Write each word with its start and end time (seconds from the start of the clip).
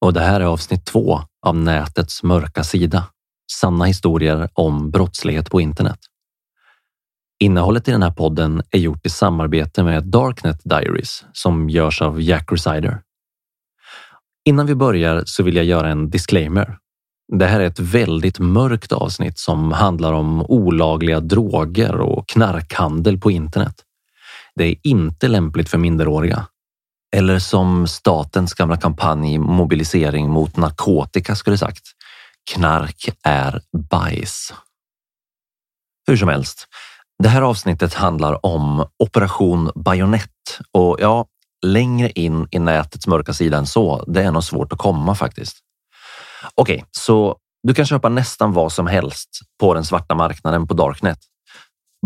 och 0.00 0.12
det 0.12 0.20
här 0.20 0.40
är 0.40 0.44
avsnitt 0.44 0.84
två 0.84 1.20
av 1.46 1.56
Nätets 1.56 2.22
mörka 2.22 2.64
sida. 2.64 3.04
Sanna 3.52 3.84
historier 3.84 4.48
om 4.52 4.90
brottslighet 4.90 5.50
på 5.50 5.60
internet. 5.60 5.98
Innehållet 7.40 7.88
i 7.88 7.90
den 7.90 8.02
här 8.02 8.10
podden 8.10 8.62
är 8.70 8.78
gjort 8.78 9.06
i 9.06 9.08
samarbete 9.08 9.82
med 9.82 10.04
Darknet 10.04 10.60
Diaries 10.64 11.24
som 11.32 11.70
görs 11.70 12.02
av 12.02 12.22
Jack 12.22 12.52
Resider. 12.52 13.00
Innan 14.44 14.66
vi 14.66 14.74
börjar 14.74 15.22
så 15.26 15.42
vill 15.42 15.56
jag 15.56 15.64
göra 15.64 15.88
en 15.88 16.10
disclaimer. 16.10 16.78
Det 17.32 17.46
här 17.46 17.60
är 17.60 17.64
ett 17.64 17.80
väldigt 17.80 18.38
mörkt 18.38 18.92
avsnitt 18.92 19.38
som 19.38 19.72
handlar 19.72 20.12
om 20.12 20.42
olagliga 20.42 21.20
droger 21.20 22.00
och 22.00 22.28
knarkhandel 22.28 23.18
på 23.18 23.30
internet. 23.30 23.74
Det 24.54 24.64
är 24.64 24.76
inte 24.82 25.28
lämpligt 25.28 25.68
för 25.68 25.78
minderåriga. 25.78 26.46
Eller 27.16 27.38
som 27.38 27.86
statens 27.86 28.54
gamla 28.54 28.76
kampanj 28.76 29.38
Mobilisering 29.38 30.30
mot 30.30 30.56
narkotika 30.56 31.36
skulle 31.36 31.58
sagt. 31.58 31.84
Knark 32.50 33.08
är 33.22 33.60
bajs. 33.90 34.52
Hur 36.06 36.16
som 36.16 36.28
helst. 36.28 36.66
Det 37.22 37.28
här 37.28 37.42
avsnittet 37.42 37.94
handlar 37.94 38.46
om 38.46 38.86
Operation 38.98 39.70
Bajonett 39.74 40.60
och 40.72 40.96
ja, 41.00 41.26
längre 41.66 42.10
in 42.10 42.48
i 42.50 42.58
nätets 42.58 43.06
mörka 43.06 43.32
sida 43.32 43.58
än 43.58 43.66
så. 43.66 44.04
Det 44.06 44.22
är 44.22 44.30
nog 44.30 44.44
svårt 44.44 44.72
att 44.72 44.78
komma 44.78 45.14
faktiskt. 45.14 45.56
Okej, 46.54 46.84
så 46.90 47.36
du 47.62 47.74
kan 47.74 47.86
köpa 47.86 48.08
nästan 48.08 48.52
vad 48.52 48.72
som 48.72 48.86
helst 48.86 49.28
på 49.60 49.74
den 49.74 49.84
svarta 49.84 50.14
marknaden 50.14 50.66
på 50.66 50.74
Darknet. 50.74 51.18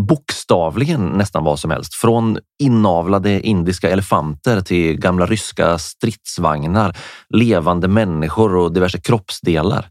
Bokstavligen 0.01 1.07
nästan 1.07 1.45
vad 1.45 1.59
som 1.59 1.71
helst. 1.71 1.95
Från 1.95 2.39
inavlade 2.63 3.41
indiska 3.41 3.91
elefanter 3.91 4.61
till 4.61 4.97
gamla 4.99 5.27
ryska 5.27 5.79
stridsvagnar, 5.79 6.97
levande 7.29 7.89
människor 7.89 8.57
och 8.57 8.73
diverse 8.73 9.01
kroppsdelar. 9.01 9.89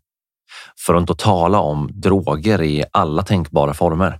För 0.86 0.96
att 0.96 1.02
inte 1.02 1.16
tala 1.16 1.60
om 1.60 1.90
droger 1.94 2.62
i 2.62 2.84
alla 2.92 3.24
tänkbara 3.24 3.74
former. 3.74 4.20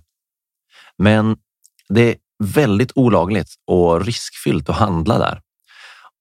Men 0.98 1.36
det 1.88 2.10
är 2.10 2.16
väldigt 2.44 2.92
olagligt 2.94 3.54
och 3.66 4.04
riskfyllt 4.04 4.68
att 4.68 4.76
handla 4.76 5.18
där. 5.18 5.40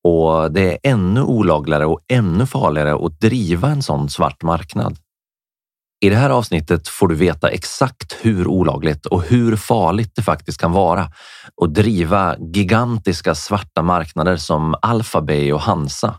Och 0.04 0.52
det 0.52 0.72
är 0.72 0.92
ännu 0.92 1.22
olagligare 1.22 1.86
och 1.86 2.00
ännu 2.08 2.46
farligare 2.46 3.06
att 3.06 3.20
driva 3.20 3.70
en 3.70 3.84
sån 3.84 4.10
svart 4.10 4.44
marknad. 4.44 4.98
I 6.04 6.10
det 6.10 6.16
här 6.16 6.30
avsnittet 6.30 6.88
får 6.88 7.08
du 7.08 7.16
veta 7.16 7.50
exakt 7.50 8.18
hur 8.22 8.48
olagligt 8.48 9.06
och 9.06 9.22
hur 9.22 9.56
farligt 9.56 10.12
det 10.16 10.22
faktiskt 10.22 10.62
kan 10.62 10.72
vara 10.72 11.08
att 11.62 11.74
driva 11.74 12.36
gigantiska 12.40 13.36
svarta 13.36 13.82
marknader 13.82 14.38
som 14.38 14.76
Alphabay 14.82 15.54
och 15.54 15.62
Hansa. 15.62 16.16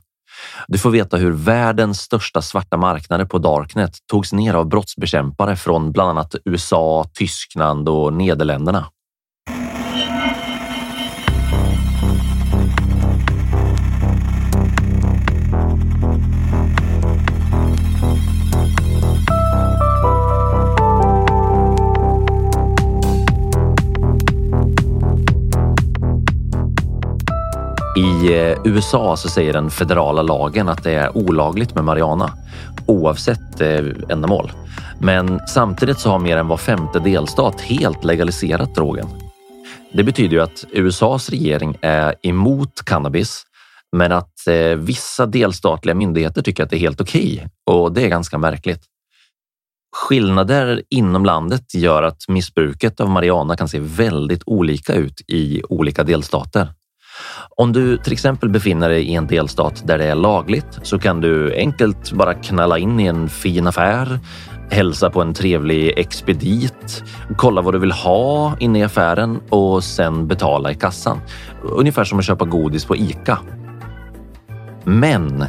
Du 0.68 0.78
får 0.78 0.90
veta 0.90 1.16
hur 1.16 1.30
världens 1.30 2.00
största 2.00 2.42
svarta 2.42 2.76
marknader 2.76 3.24
på 3.24 3.38
Darknet 3.38 3.96
togs 4.10 4.32
ner 4.32 4.54
av 4.54 4.68
brottsbekämpare 4.68 5.56
från 5.56 5.92
bland 5.92 6.10
annat 6.10 6.34
USA, 6.44 7.04
Tyskland 7.14 7.88
och 7.88 8.12
Nederländerna. 8.12 8.86
I 27.96 28.34
eh, 28.34 28.58
USA 28.64 29.16
så 29.16 29.28
säger 29.28 29.52
den 29.52 29.70
federala 29.70 30.22
lagen 30.22 30.68
att 30.68 30.84
det 30.84 30.92
är 30.92 31.16
olagligt 31.16 31.74
med 31.74 31.84
marijuana 31.84 32.32
oavsett 32.86 33.60
eh, 33.60 33.84
ändamål. 34.08 34.52
Men 35.00 35.40
samtidigt 35.48 35.98
så 35.98 36.10
har 36.10 36.18
mer 36.18 36.36
än 36.36 36.48
var 36.48 36.56
femte 36.56 36.98
delstat 36.98 37.60
helt 37.60 38.04
legaliserat 38.04 38.74
drogen. 38.74 39.06
Det 39.92 40.04
betyder 40.04 40.36
ju 40.36 40.42
att 40.42 40.64
USAs 40.72 41.30
regering 41.30 41.76
är 41.80 42.14
emot 42.22 42.84
cannabis, 42.84 43.42
men 43.96 44.12
att 44.12 44.46
eh, 44.46 44.76
vissa 44.76 45.26
delstatliga 45.26 45.94
myndigheter 45.94 46.42
tycker 46.42 46.62
att 46.62 46.70
det 46.70 46.76
är 46.76 46.80
helt 46.80 47.00
okej 47.00 47.46
och 47.70 47.92
det 47.92 48.04
är 48.04 48.08
ganska 48.08 48.38
märkligt. 48.38 48.82
Skillnader 49.96 50.82
inom 50.90 51.24
landet 51.24 51.74
gör 51.74 52.02
att 52.02 52.28
missbruket 52.28 53.00
av 53.00 53.10
marijuana 53.10 53.56
kan 53.56 53.68
se 53.68 53.78
väldigt 53.78 54.42
olika 54.46 54.94
ut 54.94 55.20
i 55.28 55.62
olika 55.68 56.04
delstater. 56.04 56.68
Om 57.56 57.72
du 57.72 57.98
till 57.98 58.12
exempel 58.12 58.48
befinner 58.48 58.88
dig 58.88 59.02
i 59.02 59.14
en 59.14 59.26
delstat 59.26 59.82
där 59.86 59.98
det 59.98 60.04
är 60.04 60.14
lagligt 60.14 60.78
så 60.82 60.98
kan 60.98 61.20
du 61.20 61.54
enkelt 61.54 62.12
bara 62.12 62.34
knalla 62.34 62.78
in 62.78 63.00
i 63.00 63.06
en 63.06 63.28
fin 63.28 63.66
affär, 63.66 64.18
hälsa 64.70 65.10
på 65.10 65.22
en 65.22 65.34
trevlig 65.34 65.98
expedit, 65.98 67.04
kolla 67.36 67.62
vad 67.62 67.74
du 67.74 67.78
vill 67.78 67.92
ha 67.92 68.56
inne 68.58 68.78
i 68.78 68.82
affären 68.82 69.40
och 69.48 69.84
sen 69.84 70.26
betala 70.28 70.70
i 70.70 70.74
kassan. 70.74 71.20
Ungefär 71.62 72.04
som 72.04 72.18
att 72.18 72.24
köpa 72.24 72.44
godis 72.44 72.84
på 72.84 72.96
Ica. 72.96 73.38
Men 74.84 75.44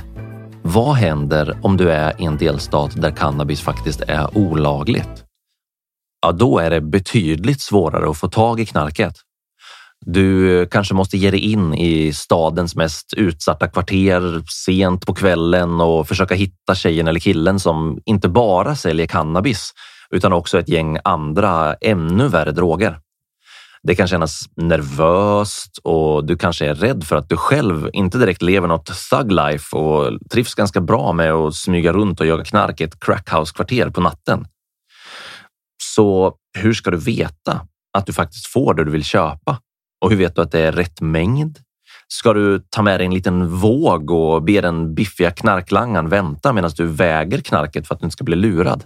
vad 0.62 0.96
händer 0.96 1.58
om 1.62 1.78
du 1.78 1.92
är 1.92 2.22
i 2.22 2.26
en 2.26 2.38
delstat 2.38 3.02
där 3.02 3.12
cannabis 3.12 3.62
faktiskt 3.62 4.02
är 4.02 4.38
olagligt? 4.38 5.26
Ja, 6.22 6.32
då 6.32 6.60
är 6.60 6.70
det 6.70 6.82
betydligt 6.82 7.62
svårare 7.62 8.10
att 8.10 8.18
få 8.18 8.28
tag 8.30 8.60
i 8.60 8.66
knarket. 8.66 9.14
Du 10.06 10.62
eh, 10.62 10.68
kanske 10.68 10.94
måste 10.94 11.18
ge 11.18 11.32
dig 11.32 11.40
in 11.40 11.74
i 11.74 12.14
stadens 12.14 12.76
mest 12.76 13.14
utsatta 13.18 13.68
kvarter 13.68 14.44
sent 14.66 15.06
på 15.06 15.14
kvällen 15.14 15.82
och 15.82 16.08
försöka 16.08 16.36
hitta 16.36 16.76
tjejen 16.76 17.08
eller 17.08 17.20
killen 17.20 17.60
som 17.60 18.00
inte 18.06 18.30
bara 18.30 18.76
säljer 18.76 19.08
cannabis 19.08 19.72
utan 20.12 20.34
också 20.34 20.60
ett 20.60 20.70
gäng 20.70 20.98
andra 21.04 21.74
ännu 21.74 22.28
värre 22.28 22.52
droger. 22.52 23.00
Det 23.84 23.96
kan 23.96 24.08
kännas 24.08 24.50
nervöst 24.56 25.80
och 25.84 26.26
du 26.26 26.38
kanske 26.38 26.66
är 26.66 26.76
rädd 26.76 27.04
för 27.04 27.16
att 27.16 27.30
du 27.30 27.38
själv 27.38 27.90
inte 27.94 28.18
direkt 28.18 28.42
lever 28.42 28.68
något 28.68 28.92
thug 29.10 29.32
life 29.32 29.76
och 29.76 30.20
trivs 30.32 30.56
ganska 30.56 30.82
bra 30.82 31.14
med 31.14 31.32
att 31.32 31.56
smyga 31.56 31.94
runt 31.94 32.20
och 32.20 32.26
jaga 32.26 32.44
knark 32.44 32.82
i 32.82 32.84
ett 32.84 33.00
crackhouse-kvarter 33.00 33.90
på 33.90 34.02
natten. 34.02 34.48
Så 35.84 36.36
hur 36.58 36.74
ska 36.74 36.92
du 36.92 36.98
veta 36.98 37.68
att 37.98 38.06
du 38.06 38.14
faktiskt 38.14 38.48
får 38.48 38.74
det 38.74 38.84
du 38.84 38.92
vill 38.92 39.04
köpa? 39.04 39.58
Och 40.04 40.10
hur 40.10 40.18
vet 40.18 40.36
du 40.36 40.42
att 40.42 40.52
det 40.52 40.60
är 40.60 40.72
rätt 40.72 41.02
mängd? 41.02 41.60
Ska 42.08 42.34
du 42.34 42.60
ta 42.70 42.82
med 42.82 43.00
dig 43.00 43.06
en 43.06 43.14
liten 43.14 43.48
våg 43.50 44.12
och 44.12 44.44
be 44.44 44.62
den 44.62 44.96
biffiga 44.96 45.32
knarklangaren 45.32 46.10
vänta 46.10 46.54
medan 46.54 46.72
du 46.78 46.88
väger 46.88 47.42
knarket 47.42 47.88
för 47.88 47.96
att 47.96 48.02
du 48.02 48.06
inte 48.06 48.14
ska 48.14 48.24
bli 48.24 48.36
lurad? 48.36 48.84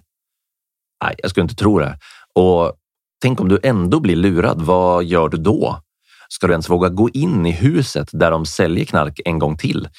Nej, 1.04 1.16
jag 1.18 1.32
skulle 1.32 1.42
inte 1.42 1.56
tro 1.56 1.80
det. 1.80 2.00
Och 2.36 2.74
tänk 3.22 3.40
om 3.40 3.50
du 3.50 3.60
ändå 3.64 4.00
blir 4.00 4.16
lurad, 4.16 4.62
vad 4.62 5.04
gör 5.04 5.30
du 5.30 5.38
då? 5.38 5.82
Ska 6.30 6.48
du 6.48 6.54
ens 6.54 6.70
våga 6.70 6.90
gå 6.90 7.10
in 7.10 7.46
i 7.46 7.52
huset 7.52 8.10
där 8.12 8.32
de 8.32 8.46
säljer 8.46 8.86
knark 8.86 9.20
en 9.26 9.40
gång 9.40 9.58
till? 9.58 9.90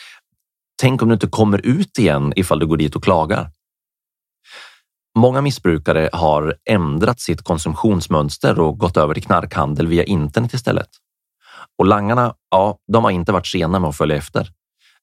Tänk 0.80 1.02
om 1.02 1.08
du 1.08 1.14
inte 1.14 1.26
kommer 1.26 1.66
ut 1.66 1.98
igen 1.98 2.32
ifall 2.36 2.58
du 2.58 2.66
går 2.66 2.76
dit 2.76 2.96
och 2.96 3.04
klagar. 3.04 3.50
Många 5.18 5.40
missbrukare 5.40 6.10
har 6.12 6.54
ändrat 6.70 7.20
sitt 7.20 7.42
konsumtionsmönster 7.42 8.60
och 8.60 8.78
gått 8.78 8.96
över 8.96 9.14
till 9.14 9.22
knarkhandel 9.22 9.86
via 9.86 10.04
internet 10.04 10.54
istället. 10.54 10.88
Och 11.78 11.86
langarna, 11.86 12.34
ja, 12.50 12.78
de 12.92 13.04
har 13.04 13.10
inte 13.10 13.32
varit 13.32 13.46
sena 13.46 13.78
med 13.78 13.88
att 13.88 13.96
följa 13.96 14.16
efter. 14.16 14.50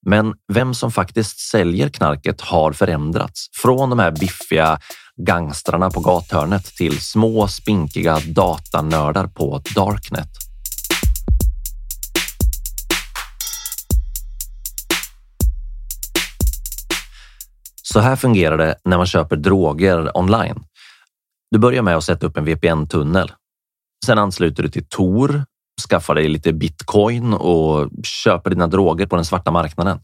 Men 0.05 0.33
vem 0.53 0.73
som 0.73 0.91
faktiskt 0.91 1.39
säljer 1.39 1.89
knarket 1.89 2.41
har 2.41 2.73
förändrats 2.73 3.49
från 3.61 3.89
de 3.89 3.99
här 3.99 4.11
biffiga 4.11 4.79
gangstrarna 5.27 5.89
på 5.89 5.99
gathörnet 5.99 6.65
till 6.65 7.01
små 7.01 7.47
spinkiga 7.47 8.19
datanördar 8.19 9.27
på 9.27 9.61
Darknet. 9.75 10.29
Så 17.83 17.99
här 17.99 18.15
fungerar 18.15 18.57
det 18.57 18.75
när 18.83 18.97
man 18.97 19.05
köper 19.05 19.35
droger 19.35 20.17
online. 20.17 20.63
Du 21.51 21.59
börjar 21.59 21.81
med 21.81 21.97
att 21.97 22.03
sätta 22.03 22.27
upp 22.27 22.37
en 22.37 22.45
VPN-tunnel. 22.45 23.31
Sen 24.05 24.17
ansluter 24.17 24.63
du 24.63 24.69
till 24.69 24.87
Tor, 24.87 25.45
skaffar 25.89 26.15
dig 26.15 26.27
lite 26.27 26.53
bitcoin 26.53 27.33
och 27.33 27.89
köper 28.03 28.49
dina 28.49 28.67
droger 28.67 29.05
på 29.05 29.15
den 29.15 29.25
svarta 29.25 29.51
marknaden. 29.51 29.99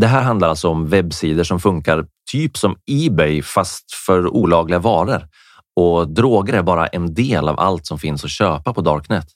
Det 0.00 0.06
här 0.06 0.22
handlar 0.22 0.48
alltså 0.48 0.68
om 0.68 0.88
webbsidor 0.88 1.44
som 1.44 1.60
funkar 1.60 2.06
typ 2.30 2.56
som 2.56 2.76
Ebay 2.86 3.42
fast 3.42 3.92
för 4.06 4.26
olagliga 4.26 4.78
varor. 4.78 5.28
Och 5.76 6.08
droger 6.08 6.54
är 6.54 6.62
bara 6.62 6.86
en 6.86 7.14
del 7.14 7.48
av 7.48 7.60
allt 7.60 7.86
som 7.86 7.98
finns 7.98 8.24
att 8.24 8.30
köpa 8.30 8.74
på 8.74 8.80
Darknet. 8.80 9.26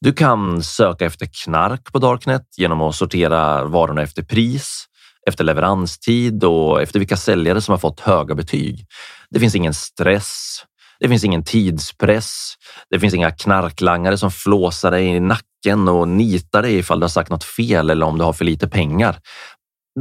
Du 0.00 0.12
kan 0.12 0.62
söka 0.62 1.06
efter 1.06 1.28
knark 1.44 1.92
på 1.92 1.98
Darknet 1.98 2.46
genom 2.56 2.80
att 2.80 2.94
sortera 2.94 3.64
varorna 3.64 4.02
efter 4.02 4.22
pris, 4.22 4.84
efter 5.28 5.44
leveranstid 5.44 6.44
och 6.44 6.82
efter 6.82 6.98
vilka 6.98 7.16
säljare 7.16 7.60
som 7.60 7.72
har 7.72 7.78
fått 7.78 8.00
höga 8.00 8.34
betyg. 8.34 8.86
Det 9.30 9.40
finns 9.40 9.54
ingen 9.54 9.74
stress. 9.74 10.64
Det 11.02 11.08
finns 11.08 11.24
ingen 11.24 11.44
tidspress. 11.44 12.54
Det 12.90 13.00
finns 13.00 13.14
inga 13.14 13.30
knarklangare 13.30 14.18
som 14.18 14.30
flåsar 14.30 14.90
dig 14.90 15.06
i 15.06 15.20
nacken 15.20 15.88
och 15.88 16.08
nitar 16.08 16.62
dig 16.62 16.78
ifall 16.78 17.00
du 17.00 17.04
har 17.04 17.08
sagt 17.08 17.30
något 17.30 17.44
fel 17.44 17.90
eller 17.90 18.06
om 18.06 18.18
du 18.18 18.24
har 18.24 18.32
för 18.32 18.44
lite 18.44 18.68
pengar. 18.68 19.20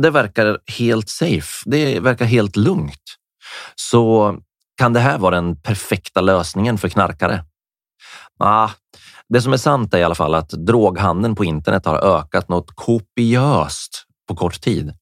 Det 0.01 0.09
verkar 0.09 0.59
helt 0.68 1.09
safe. 1.09 1.63
Det 1.65 2.00
verkar 2.00 2.25
helt 2.25 2.56
lugnt. 2.56 3.03
Så 3.75 4.36
kan 4.77 4.94
det 4.94 5.00
här 5.00 5.18
vara 5.18 5.36
den 5.36 5.62
perfekta 5.62 6.21
lösningen 6.21 6.77
för 6.77 6.89
knarkare? 6.89 7.44
Ah, 8.39 8.69
det 9.30 9.42
som 9.42 9.53
är 9.53 9.57
sant 9.57 9.94
är 9.94 9.98
i 9.98 10.03
alla 10.03 10.15
fall 10.15 10.36
att 10.36 10.50
droghandeln 10.50 11.36
på 11.36 11.45
internet 11.45 11.86
har 11.86 11.98
ökat 11.98 12.50
något 12.50 12.75
kopiöst 12.75 14.06
på 14.27 14.36
kort 14.36 14.62
tid. 14.62 14.94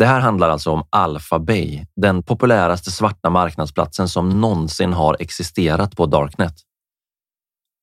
Det 0.00 0.06
här 0.06 0.20
handlar 0.20 0.48
alltså 0.48 0.70
om 0.70 0.84
Alphabay, 0.90 1.86
den 1.96 2.22
populäraste 2.22 2.90
svarta 2.90 3.30
marknadsplatsen 3.30 4.08
som 4.08 4.40
någonsin 4.40 4.92
har 4.92 5.16
existerat 5.20 5.96
på 5.96 6.06
Darknet. 6.06 6.54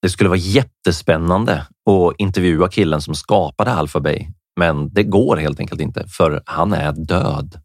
Det 0.01 0.09
skulle 0.09 0.29
vara 0.29 0.39
jättespännande 0.39 1.53
att 1.89 2.15
intervjua 2.17 2.67
killen 2.67 3.01
som 3.01 3.15
skapade 3.15 3.71
Alphabay, 3.71 4.27
men 4.59 4.93
det 4.93 5.03
går 5.03 5.37
helt 5.37 5.59
enkelt 5.59 5.81
inte 5.81 6.07
för 6.07 6.41
han 6.45 6.73
är 6.73 6.91
död. 6.91 7.61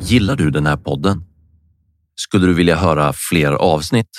Gillar 0.00 0.36
du 0.36 0.50
den 0.50 0.66
här 0.66 0.76
podden? 0.76 1.24
Skulle 2.16 2.46
du 2.46 2.54
vilja 2.54 2.76
höra 2.76 3.12
fler 3.30 3.52
avsnitt? 3.52 4.10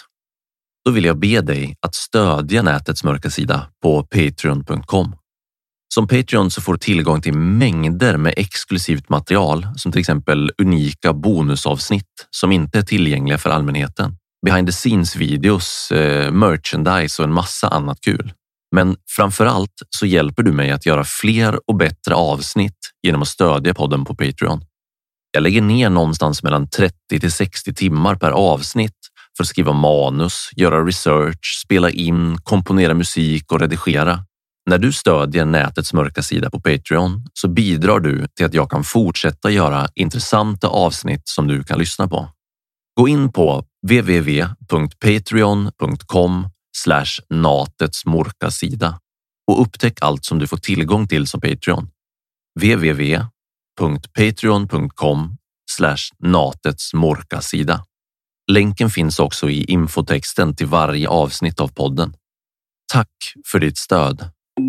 Då 0.85 0.91
vill 0.91 1.05
jag 1.05 1.19
be 1.19 1.41
dig 1.41 1.75
att 1.81 1.95
stödja 1.95 2.61
nätets 2.61 3.03
mörka 3.03 3.29
sida 3.29 3.67
på 3.81 4.03
patreon.com. 4.03 5.15
Som 5.95 6.07
Patreon 6.07 6.51
så 6.51 6.62
får 6.62 6.74
du 6.74 6.80
tillgång 6.80 7.21
till 7.21 7.33
mängder 7.33 8.18
med 8.18 8.33
exklusivt 8.38 9.09
material 9.09 9.68
som 9.75 9.92
till 9.92 10.00
exempel 10.00 10.51
unika 10.57 11.13
bonusavsnitt 11.13 12.27
som 12.30 12.51
inte 12.51 12.77
är 12.77 12.81
tillgängliga 12.81 13.38
för 13.38 13.50
allmänheten. 13.50 14.18
Behind 14.45 14.68
the 14.68 14.71
scenes 14.71 15.15
videos, 15.15 15.92
eh, 15.92 16.31
merchandise 16.31 17.21
och 17.21 17.27
en 17.27 17.33
massa 17.33 17.68
annat 17.68 18.01
kul. 18.01 18.33
Men 18.75 18.97
framför 19.09 19.45
allt 19.45 19.71
så 19.89 20.06
hjälper 20.06 20.44
du 20.44 20.51
mig 20.51 20.71
att 20.71 20.86
göra 20.86 21.03
fler 21.03 21.59
och 21.69 21.75
bättre 21.75 22.15
avsnitt 22.15 22.80
genom 23.03 23.21
att 23.21 23.27
stödja 23.27 23.74
podden 23.74 24.06
på 24.06 24.15
Patreon. 24.15 24.62
Jag 25.31 25.44
lägger 25.44 25.62
ner 25.62 25.89
någonstans 25.89 26.44
mellan 26.44 26.69
30 26.69 26.95
till 27.19 27.31
60 27.31 27.74
timmar 27.74 28.15
per 28.15 28.31
avsnitt 28.31 28.97
för 29.38 29.44
att 29.44 29.47
skriva 29.47 29.74
manus, 29.74 30.50
göra 30.56 30.86
research, 30.86 31.62
spela 31.65 31.89
in, 31.89 32.38
komponera 32.44 32.94
musik 32.94 33.51
och 33.51 33.59
redigera. 33.59 34.19
När 34.69 34.77
du 34.77 34.91
stödjer 34.91 35.45
nätets 35.45 35.94
mörka 35.94 36.21
sida 36.21 36.50
på 36.50 36.62
Patreon 36.62 37.27
så 37.33 37.47
bidrar 37.47 37.99
du 37.99 38.28
till 38.28 38.45
att 38.45 38.54
jag 38.54 38.71
kan 38.71 38.83
fortsätta 38.83 39.49
göra 39.49 39.87
intressanta 39.95 40.68
avsnitt 40.68 41.28
som 41.28 41.47
du 41.47 41.63
kan 41.63 41.80
lyssna 41.80 42.07
på. 42.07 42.30
Gå 42.99 43.07
in 43.07 43.31
på 43.31 43.66
www.patreon.com 43.87 46.49
natets 47.30 48.06
mörka 48.06 48.51
sida 48.51 48.99
och 49.51 49.61
upptäck 49.61 49.97
allt 50.01 50.25
som 50.25 50.40
du 50.40 50.47
får 50.47 50.57
tillgång 50.57 51.07
till 51.07 51.28
som 51.28 51.42
Patreon. 51.42 51.90
www.patreon.com 52.59 55.37
natets 56.19 56.94
mörka 56.94 57.42
sida. 57.42 57.85
Länken 58.51 58.90
finns 58.90 59.19
också 59.19 59.49
i 59.49 59.63
infotexten 59.63 60.56
till 60.56 60.68
varje 60.68 61.09
avsnitt 61.09 61.59
av 61.59 61.68
podden. 61.68 62.16
Tack 62.94 63.33
för 63.51 63.59
ditt 63.59 63.78
stöd. 63.78 64.34
Så 64.57 64.64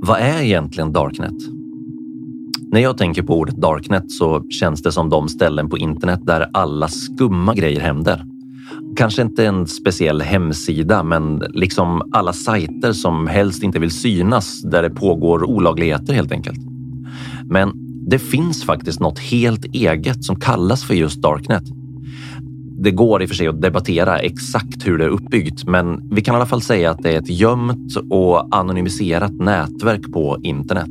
vad 0.00 0.20
är 0.20 0.42
egentligen 0.42 0.92
Darknet? 0.92 1.32
När 2.72 2.80
jag 2.80 2.98
tänker 2.98 3.22
på 3.22 3.38
ordet 3.38 3.56
Darknet 3.56 4.10
så 4.10 4.48
känns 4.48 4.82
det 4.82 4.92
som 4.92 5.10
de 5.10 5.28
ställen 5.28 5.68
på 5.68 5.78
internet 5.78 6.26
där 6.26 6.50
alla 6.52 6.88
skumma 6.88 7.54
grejer 7.54 7.80
händer. 7.80 8.35
Kanske 8.96 9.22
inte 9.22 9.46
en 9.46 9.66
speciell 9.66 10.22
hemsida, 10.22 11.02
men 11.02 11.38
liksom 11.38 12.02
alla 12.12 12.32
sajter 12.32 12.92
som 12.92 13.26
helst 13.26 13.62
inte 13.62 13.78
vill 13.78 13.90
synas 13.90 14.62
där 14.62 14.82
det 14.82 14.90
pågår 14.90 15.44
olagligheter 15.44 16.14
helt 16.14 16.32
enkelt. 16.32 16.60
Men 17.44 17.72
det 18.08 18.18
finns 18.18 18.64
faktiskt 18.64 19.00
något 19.00 19.18
helt 19.18 19.64
eget 19.64 20.24
som 20.24 20.36
kallas 20.36 20.84
för 20.84 20.94
just 20.94 21.22
Darknet. 21.22 21.62
Det 22.78 22.90
går 22.90 23.22
i 23.22 23.24
och 23.24 23.28
för 23.28 23.36
sig 23.36 23.48
att 23.48 23.62
debattera 23.62 24.18
exakt 24.18 24.86
hur 24.86 24.98
det 24.98 25.04
är 25.04 25.08
uppbyggt, 25.08 25.64
men 25.64 26.08
vi 26.10 26.20
kan 26.20 26.34
i 26.34 26.36
alla 26.36 26.46
fall 26.46 26.62
säga 26.62 26.90
att 26.90 27.02
det 27.02 27.14
är 27.14 27.18
ett 27.18 27.30
gömt 27.30 27.96
och 28.10 28.56
anonymiserat 28.56 29.32
nätverk 29.32 30.12
på 30.12 30.38
internet. 30.42 30.90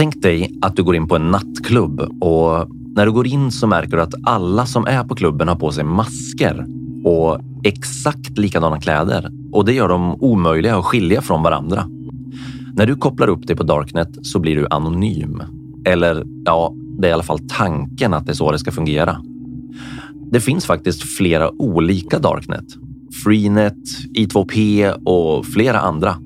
Tänk 0.00 0.22
dig 0.22 0.58
att 0.62 0.76
du 0.76 0.82
går 0.82 0.96
in 0.96 1.08
på 1.08 1.16
en 1.16 1.30
nattklubb 1.30 2.00
och 2.00 2.68
När 2.96 3.06
du 3.06 3.12
går 3.12 3.26
in 3.26 3.50
så 3.50 3.66
märker 3.66 3.96
du 3.96 4.02
att 4.02 4.14
alla 4.24 4.66
som 4.66 4.86
är 4.86 5.04
på 5.04 5.14
klubben 5.14 5.48
har 5.48 5.56
på 5.56 5.72
sig 5.72 5.84
masker 5.84 6.66
och 7.04 7.40
exakt 7.64 8.38
likadana 8.38 8.80
kläder 8.80 9.30
och 9.52 9.64
det 9.64 9.72
gör 9.72 9.88
dem 9.88 10.16
omöjliga 10.20 10.76
att 10.76 10.84
skilja 10.84 11.22
från 11.22 11.42
varandra. 11.42 11.84
När 12.74 12.86
du 12.86 12.96
kopplar 12.96 13.28
upp 13.28 13.46
dig 13.46 13.56
på 13.56 13.62
Darknet 13.62 14.08
så 14.22 14.38
blir 14.38 14.56
du 14.56 14.66
anonym. 14.70 15.42
Eller 15.84 16.24
ja, 16.44 16.74
det 16.98 17.06
är 17.06 17.10
i 17.10 17.12
alla 17.12 17.22
fall 17.22 17.48
tanken 17.48 18.14
att 18.14 18.26
det 18.26 18.32
är 18.32 18.34
så 18.34 18.52
det 18.52 18.58
ska 18.58 18.70
fungera. 18.70 19.22
Det 20.32 20.40
finns 20.40 20.66
faktiskt 20.66 21.02
flera 21.02 21.50
olika 21.50 22.18
Darknet. 22.18 22.66
Freenet, 23.24 23.84
I2P 24.14 24.90
och 25.04 25.46
flera 25.46 25.80
andra. 25.80 26.16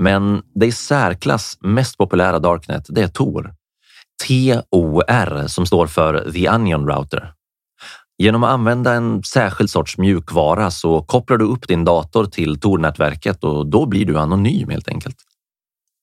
Men 0.00 0.42
det 0.54 0.66
i 0.66 0.72
särklass 0.72 1.58
mest 1.60 1.98
populära 1.98 2.38
Darknet, 2.38 2.86
det 2.88 3.02
är 3.02 3.08
Tor. 3.08 3.54
TOR 4.26 5.46
som 5.46 5.66
står 5.66 5.86
för 5.86 6.30
The 6.30 6.50
Onion 6.50 6.88
Router. 6.88 7.32
Genom 8.18 8.44
att 8.44 8.50
använda 8.50 8.94
en 8.94 9.22
särskild 9.22 9.70
sorts 9.70 9.98
mjukvara 9.98 10.70
så 10.70 11.02
kopplar 11.02 11.36
du 11.36 11.44
upp 11.44 11.68
din 11.68 11.84
dator 11.84 12.24
till 12.24 12.60
Tor-nätverket 12.60 13.44
och 13.44 13.66
då 13.66 13.86
blir 13.86 14.04
du 14.04 14.18
anonym 14.18 14.70
helt 14.70 14.88
enkelt. 14.88 15.16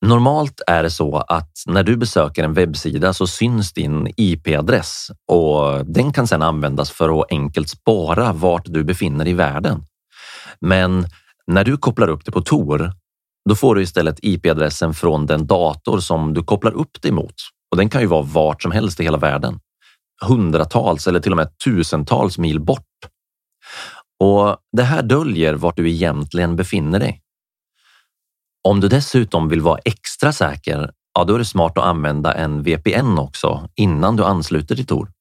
Normalt 0.06 0.62
är 0.68 0.84
det 0.84 0.92
så 0.92 1.18
att 1.18 1.52
när 1.68 1.84
du 1.84 1.98
besöker 1.98 2.44
en 2.44 2.54
webbsida 2.54 3.14
så 3.14 3.28
syns 3.28 3.74
din 3.74 4.14
IP-adress 4.18 5.08
och 5.28 5.86
den 5.86 6.14
kan 6.14 6.28
sedan 6.28 6.42
användas 6.42 6.92
för 6.92 7.20
att 7.20 7.32
enkelt 7.32 7.70
spara 7.70 8.34
vart 8.34 8.66
du 8.66 8.84
befinner 8.84 9.28
i 9.28 9.34
världen. 9.34 9.86
Men 10.60 11.08
när 11.48 11.64
du 11.64 11.78
kopplar 11.78 12.08
upp 12.08 12.26
det 12.26 12.32
på 12.32 12.42
Tor, 12.42 12.92
då 13.50 13.56
får 13.56 13.76
du 13.76 13.82
istället 13.82 14.20
IP-adressen 14.22 14.94
från 14.94 15.26
den 15.26 15.48
dator 15.48 16.00
som 16.00 16.34
du 16.34 16.44
kopplar 16.44 16.72
upp 16.72 17.02
dig 17.02 17.12
mot 17.12 17.36
Och 17.72 17.78
den 17.78 17.90
kan 17.90 18.02
ju 18.02 18.08
vara 18.08 18.22
vart 18.22 18.62
som 18.62 18.72
helst 18.72 19.00
i 19.00 19.04
hela 19.04 19.18
världen. 19.18 19.60
Hundratals 20.22 21.08
eller 21.08 21.20
till 21.20 21.32
och 21.32 21.38
med 21.38 21.58
tusentals 21.66 22.38
mil 22.38 22.60
bort. 22.60 22.82
Och 24.20 24.58
det 24.78 24.84
här 24.84 25.04
döljer 25.04 25.54
vart 25.54 25.78
du 25.78 25.92
egentligen 25.92 26.56
befinner 26.56 27.00
dig. 27.00 27.22
Om 28.68 28.80
du 28.80 28.88
dessutom 28.88 29.50
vill 29.50 29.62
vara 29.62 29.80
extra 29.86 30.34
säker, 30.34 30.92
ja 31.14 31.24
då 31.24 31.36
är 31.36 31.40
det 31.40 31.46
smart 31.46 31.78
att 31.78 31.84
använda 31.84 32.34
en 32.34 32.64
VPN 32.64 33.18
också 33.20 33.70
innan 33.76 34.16
du 34.16 34.24
ansluter 34.24 34.76
till 34.76 34.88
Tor. 34.88 35.12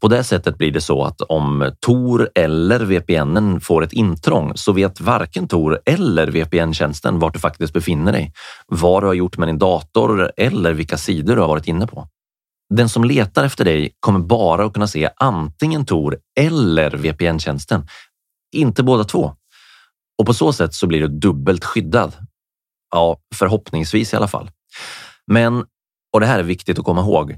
På 0.00 0.08
det 0.08 0.24
sättet 0.24 0.58
blir 0.58 0.70
det 0.70 0.80
så 0.80 1.04
att 1.04 1.20
om 1.20 1.72
Tor 1.80 2.28
eller 2.34 2.80
VPN 2.80 3.60
får 3.60 3.84
ett 3.84 3.92
intrång 3.92 4.52
så 4.54 4.72
vet 4.72 5.00
varken 5.00 5.48
Tor 5.48 5.80
eller 5.86 6.26
VPN-tjänsten 6.26 7.18
vart 7.18 7.34
du 7.34 7.40
faktiskt 7.40 7.72
befinner 7.72 8.12
dig, 8.12 8.32
vad 8.66 9.02
du 9.02 9.06
har 9.06 9.14
gjort 9.14 9.38
med 9.38 9.48
din 9.48 9.58
dator 9.58 10.32
eller 10.36 10.72
vilka 10.72 10.96
sidor 10.96 11.36
du 11.36 11.40
har 11.40 11.48
varit 11.48 11.68
inne 11.68 11.86
på. 11.86 12.08
Den 12.74 12.88
som 12.88 13.04
letar 13.04 13.44
efter 13.44 13.64
dig 13.64 13.92
kommer 14.00 14.20
bara 14.20 14.64
att 14.64 14.72
kunna 14.72 14.86
se 14.86 15.10
antingen 15.16 15.86
Tor 15.86 16.18
eller 16.40 16.90
VPN-tjänsten, 16.90 17.86
inte 18.52 18.82
båda 18.82 19.04
två. 19.04 19.34
Och 20.18 20.26
på 20.26 20.34
så 20.34 20.52
sätt 20.52 20.74
så 20.74 20.86
blir 20.86 21.00
du 21.00 21.08
dubbelt 21.08 21.64
skyddad. 21.64 22.12
Ja, 22.90 23.18
förhoppningsvis 23.34 24.12
i 24.12 24.16
alla 24.16 24.28
fall. 24.28 24.50
Men, 25.26 25.64
och 26.12 26.20
det 26.20 26.26
här 26.26 26.38
är 26.38 26.42
viktigt 26.42 26.78
att 26.78 26.84
komma 26.84 27.00
ihåg, 27.00 27.36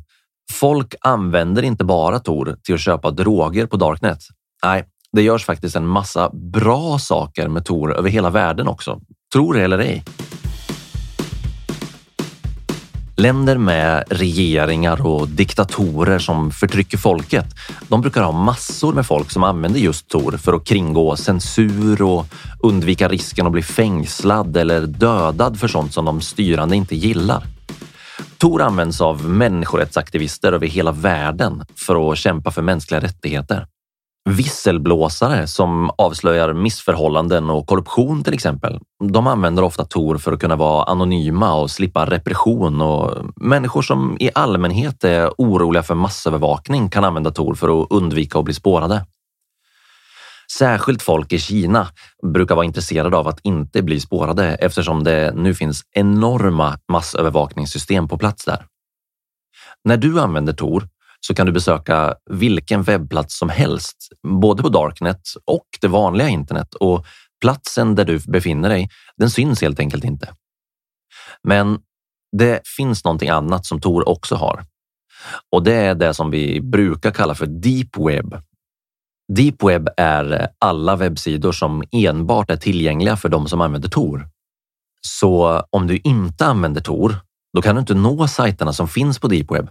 Folk 0.53 0.95
använder 1.01 1.63
inte 1.63 1.85
bara 1.85 2.19
Tor 2.19 2.57
till 2.63 2.75
att 2.75 2.81
köpa 2.81 3.11
droger 3.11 3.67
på 3.67 3.77
Darknet. 3.77 4.19
Nej, 4.65 4.85
det 5.13 5.23
görs 5.23 5.45
faktiskt 5.45 5.77
en 5.77 5.87
massa 5.87 6.31
bra 6.33 6.99
saker 6.99 7.49
med 7.49 7.65
Tor 7.65 7.97
över 7.97 8.11
hela 8.11 8.31
världen 8.31 8.69
också. 8.69 9.01
Tror 9.33 9.55
det 9.55 9.63
eller 9.63 9.79
ej. 9.79 10.05
Länder 13.17 13.59
med 13.59 14.05
regeringar 14.11 15.07
och 15.07 15.29
diktatorer 15.29 16.19
som 16.19 16.51
förtrycker 16.51 16.99
folket, 16.99 17.47
de 17.89 18.01
brukar 18.01 18.23
ha 18.23 18.33
massor 18.33 18.93
med 18.93 19.07
folk 19.07 19.31
som 19.31 19.45
använder 19.45 19.81
just 19.81 20.09
Tor 20.09 20.33
för 20.33 20.53
att 20.53 20.65
kringgå 20.65 21.17
censur 21.17 22.03
och 22.03 22.27
undvika 22.61 23.09
risken 23.09 23.47
att 23.47 23.53
bli 23.53 23.63
fängslad 23.63 24.57
eller 24.57 24.87
dödad 24.87 25.61
för 25.61 25.69
sånt 25.69 25.93
som 25.93 26.05
de 26.05 26.21
styrande 26.21 26.77
inte 26.77 26.97
gillar. 26.97 27.54
Tor 28.39 28.63
används 28.63 29.01
av 29.01 29.29
människorättsaktivister 29.29 30.53
över 30.53 30.67
hela 30.67 30.93
världen 30.93 31.65
för 31.77 32.13
att 32.13 32.19
kämpa 32.19 32.51
för 32.51 32.63
mänskliga 32.63 33.01
rättigheter. 33.01 33.67
Visselblåsare 34.31 35.47
som 35.47 35.91
avslöjar 35.99 36.53
missförhållanden 36.53 37.51
och 37.51 37.67
korruption 37.67 38.25
till 38.25 38.35
exempel. 38.35 38.81
De 39.05 39.27
använder 39.27 39.63
ofta 39.63 39.85
Tor 39.85 40.19
för 40.19 40.33
att 40.33 40.41
kunna 40.41 40.57
vara 40.57 40.85
anonyma 40.85 41.55
och 41.55 41.71
slippa 41.71 42.07
repression 42.07 42.81
och 42.81 43.11
människor 43.37 43.83
som 43.83 44.17
i 44.21 44.31
allmänhet 44.35 45.05
är 45.05 45.31
oroliga 45.39 45.83
för 45.83 45.95
massövervakning 45.95 46.89
kan 46.89 47.05
använda 47.05 47.31
Tor 47.31 47.55
för 47.55 47.83
att 47.83 47.87
undvika 47.91 48.39
att 48.39 48.45
bli 48.45 48.55
spårade. 48.55 49.07
Särskilt 50.59 51.03
folk 51.03 51.33
i 51.33 51.39
Kina 51.39 51.89
brukar 52.33 52.55
vara 52.55 52.67
intresserade 52.67 53.17
av 53.17 53.29
att 53.29 53.41
inte 53.43 53.83
bli 53.83 54.01
spårade 54.01 54.55
eftersom 54.55 55.05
det 55.05 55.33
nu 55.35 55.55
finns 55.55 55.83
enorma 55.93 56.79
massövervakningssystem 56.93 58.09
på 58.09 58.19
plats 58.19 58.45
där. 58.45 58.67
När 59.85 59.97
du 59.97 60.21
använder 60.21 60.53
Tor 60.53 60.89
så 61.21 61.35
kan 61.35 61.47
du 61.47 61.53
besöka 61.53 62.15
vilken 62.31 62.83
webbplats 62.83 63.39
som 63.39 63.49
helst, 63.49 63.97
både 64.27 64.63
på 64.63 64.69
Darknet 64.69 65.23
och 65.45 65.67
det 65.81 65.89
vanliga 65.89 66.29
internet 66.29 66.75
och 66.75 67.07
platsen 67.41 67.95
där 67.95 68.05
du 68.05 68.19
befinner 68.19 68.69
dig, 68.69 68.91
den 69.17 69.31
syns 69.31 69.63
helt 69.63 69.81
enkelt 69.81 70.05
inte. 70.05 70.35
Men 71.43 71.79
det 72.37 72.69
finns 72.77 73.05
någonting 73.05 73.29
annat 73.29 73.67
som 73.67 73.81
Tor 73.81 74.09
också 74.09 74.35
har 74.35 74.65
och 75.53 75.63
det 75.63 75.75
är 75.75 75.95
det 75.95 76.15
som 76.15 76.31
vi 76.31 76.61
brukar 76.61 77.11
kalla 77.11 77.35
för 77.35 77.47
deep 77.47 77.97
web 77.97 78.35
Deep 79.33 79.63
Web 79.63 79.89
är 79.97 80.49
alla 80.59 80.97
webbsidor 80.97 81.53
som 81.53 81.83
enbart 81.93 82.51
är 82.51 82.57
tillgängliga 82.57 83.17
för 83.17 83.29
de 83.29 83.49
som 83.49 83.61
använder 83.61 83.89
Tor. 83.89 84.29
Så 85.01 85.63
om 85.71 85.87
du 85.87 85.99
inte 85.99 86.47
använder 86.47 86.81
Tor, 86.81 87.17
då 87.55 87.63
kan 87.63 87.75
du 87.75 87.81
inte 87.81 87.95
nå 87.95 88.29
sajterna 88.29 88.73
som 88.73 88.89
finns 88.89 89.19
på 89.19 89.29
Deep 89.29 89.51
Web. 89.51 89.69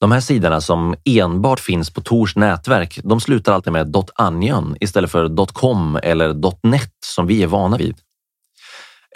De 0.00 0.12
här 0.12 0.20
sidorna 0.20 0.60
som 0.60 0.94
enbart 1.04 1.60
finns 1.60 1.90
på 1.90 2.00
Tors 2.00 2.36
nätverk, 2.36 2.98
de 3.04 3.20
slutar 3.20 3.52
alltid 3.52 3.72
med 3.72 3.96
.onion 4.18 4.76
istället 4.80 5.10
för 5.10 5.46
.com 5.46 5.98
eller 6.02 6.34
.net 6.62 6.92
som 7.04 7.26
vi 7.26 7.42
är 7.42 7.46
vana 7.46 7.76
vid. 7.76 7.96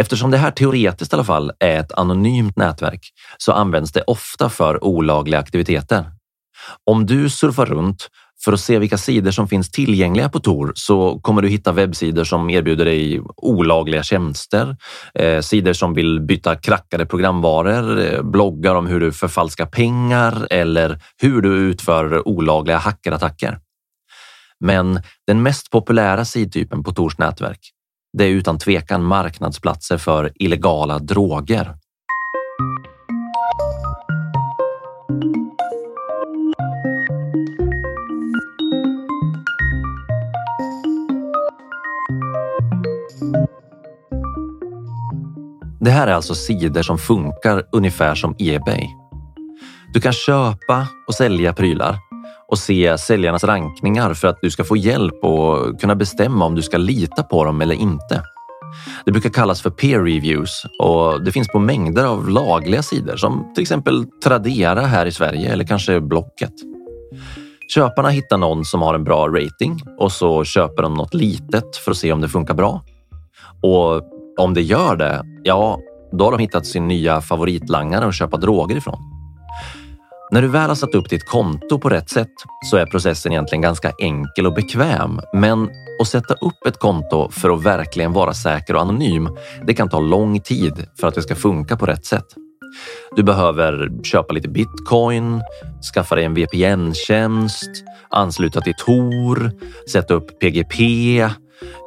Eftersom 0.00 0.30
det 0.30 0.38
här 0.38 0.50
teoretiskt 0.50 1.12
i 1.12 1.16
alla 1.16 1.25
fall 1.25 1.52
är 1.58 1.80
ett 1.80 1.92
anonymt 1.92 2.56
nätverk 2.56 3.12
så 3.38 3.52
används 3.52 3.92
det 3.92 4.02
ofta 4.02 4.49
för 4.49 4.85
olagliga 4.85 5.38
aktiviteter. 5.40 6.11
Om 6.85 7.06
du 7.06 7.30
surfar 7.30 7.66
runt 7.66 8.08
för 8.46 8.52
att 8.52 8.60
se 8.60 8.78
vilka 8.78 8.98
sidor 8.98 9.30
som 9.30 9.48
finns 9.48 9.70
tillgängliga 9.70 10.28
på 10.28 10.40
Tor 10.40 10.72
så 10.74 11.20
kommer 11.20 11.42
du 11.42 11.48
hitta 11.48 11.72
webbsidor 11.72 12.24
som 12.24 12.50
erbjuder 12.50 12.84
dig 12.84 13.20
olagliga 13.36 14.02
tjänster, 14.02 14.76
eh, 15.14 15.40
sidor 15.40 15.72
som 15.72 15.94
vill 15.94 16.20
byta 16.20 16.56
krackade 16.56 17.06
programvaror, 17.06 18.00
eh, 18.00 18.22
bloggar 18.22 18.74
om 18.74 18.86
hur 18.86 19.00
du 19.00 19.12
förfalskar 19.12 19.66
pengar 19.66 20.46
eller 20.50 21.00
hur 21.22 21.42
du 21.42 21.48
utför 21.48 22.28
olagliga 22.28 22.78
hackerattacker. 22.78 23.58
Men 24.60 25.00
den 25.26 25.42
mest 25.42 25.70
populära 25.70 26.24
sidtypen 26.24 26.84
på 26.84 26.92
Tors 26.92 27.18
nätverk, 27.18 27.60
det 28.18 28.24
är 28.24 28.28
utan 28.28 28.58
tvekan 28.58 29.04
marknadsplatser 29.04 29.98
för 29.98 30.32
illegala 30.34 30.98
droger. 30.98 31.74
Det 45.86 45.92
här 45.92 46.06
är 46.06 46.12
alltså 46.12 46.34
sidor 46.34 46.82
som 46.82 46.98
funkar 46.98 47.62
ungefär 47.72 48.14
som 48.14 48.34
Ebay. 48.38 48.86
Du 49.92 50.00
kan 50.00 50.12
köpa 50.12 50.86
och 51.08 51.14
sälja 51.14 51.52
prylar 51.52 51.96
och 52.48 52.58
se 52.58 52.98
säljarnas 52.98 53.44
rankningar 53.44 54.14
för 54.14 54.28
att 54.28 54.38
du 54.42 54.50
ska 54.50 54.64
få 54.64 54.76
hjälp 54.76 55.24
och 55.24 55.80
kunna 55.80 55.94
bestämma 55.94 56.44
om 56.44 56.54
du 56.54 56.62
ska 56.62 56.76
lita 56.78 57.22
på 57.22 57.44
dem 57.44 57.60
eller 57.60 57.74
inte. 57.74 58.22
Det 59.04 59.12
brukar 59.12 59.30
kallas 59.30 59.62
för 59.62 59.70
peer 59.70 59.98
reviews 59.98 60.62
och 60.82 61.24
det 61.24 61.32
finns 61.32 61.48
på 61.48 61.58
mängder 61.58 62.04
av 62.04 62.28
lagliga 62.28 62.82
sidor 62.82 63.16
som 63.16 63.52
till 63.54 63.62
exempel 63.62 64.06
Tradera 64.24 64.80
här 64.80 65.06
i 65.06 65.12
Sverige 65.12 65.52
eller 65.52 65.64
kanske 65.64 66.00
Blocket. 66.00 66.52
Köparna 67.74 68.08
hittar 68.08 68.38
någon 68.38 68.64
som 68.64 68.82
har 68.82 68.94
en 68.94 69.04
bra 69.04 69.28
rating 69.28 69.80
och 69.98 70.12
så 70.12 70.44
köper 70.44 70.82
de 70.82 70.94
något 70.94 71.14
litet 71.14 71.76
för 71.76 71.90
att 71.90 71.96
se 71.96 72.12
om 72.12 72.20
det 72.20 72.28
funkar 72.28 72.54
bra. 72.54 72.84
Och 73.62 74.15
om 74.36 74.54
det 74.54 74.62
gör 74.62 74.96
det, 74.96 75.22
ja, 75.42 75.80
då 76.12 76.24
har 76.24 76.32
de 76.32 76.40
hittat 76.40 76.66
sin 76.66 76.88
nya 76.88 77.20
favoritlangare 77.20 78.06
att 78.06 78.14
köpa 78.14 78.36
droger 78.36 78.76
ifrån. 78.76 78.98
När 80.30 80.42
du 80.42 80.48
väl 80.48 80.68
har 80.68 80.74
satt 80.74 80.94
upp 80.94 81.10
ditt 81.10 81.24
konto 81.24 81.78
på 81.78 81.88
rätt 81.88 82.10
sätt 82.10 82.32
så 82.70 82.76
är 82.76 82.86
processen 82.86 83.32
egentligen 83.32 83.62
ganska 83.62 83.92
enkel 83.98 84.46
och 84.46 84.54
bekväm. 84.54 85.20
Men 85.32 85.70
att 86.00 86.08
sätta 86.08 86.34
upp 86.34 86.66
ett 86.66 86.78
konto 86.78 87.30
för 87.30 87.50
att 87.50 87.62
verkligen 87.62 88.12
vara 88.12 88.34
säker 88.34 88.74
och 88.74 88.80
anonym, 88.80 89.28
det 89.66 89.74
kan 89.74 89.88
ta 89.88 90.00
lång 90.00 90.40
tid 90.40 90.86
för 91.00 91.08
att 91.08 91.14
det 91.14 91.22
ska 91.22 91.34
funka 91.34 91.76
på 91.76 91.86
rätt 91.86 92.04
sätt. 92.04 92.26
Du 93.16 93.22
behöver 93.22 94.02
köpa 94.02 94.34
lite 94.34 94.48
bitcoin, 94.48 95.42
skaffa 95.94 96.14
dig 96.14 96.24
en 96.24 96.34
VPN-tjänst, 96.34 97.70
ansluta 98.10 98.60
till 98.60 98.74
Tor, 98.74 99.50
sätta 99.92 100.14
upp 100.14 100.40
PGP, 100.40 101.28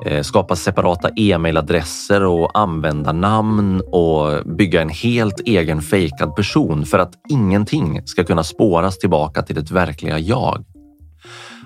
Eh, 0.06 0.22
skapa 0.22 0.56
separata 0.56 1.10
e-mailadresser 1.16 2.24
och 2.24 2.60
användarnamn 2.60 3.82
och 3.82 4.46
bygga 4.58 4.82
en 4.82 4.90
helt 4.90 5.40
egen 5.40 5.82
fejkad 5.82 6.36
person 6.36 6.86
för 6.86 7.00
att 7.00 7.14
ingenting 7.30 8.02
ska 8.06 8.24
kunna 8.24 8.44
spåras 8.44 8.98
tillbaka 8.98 9.42
till 9.42 9.56
det 9.56 9.72
verkliga 9.72 10.20
jag. 10.20 10.66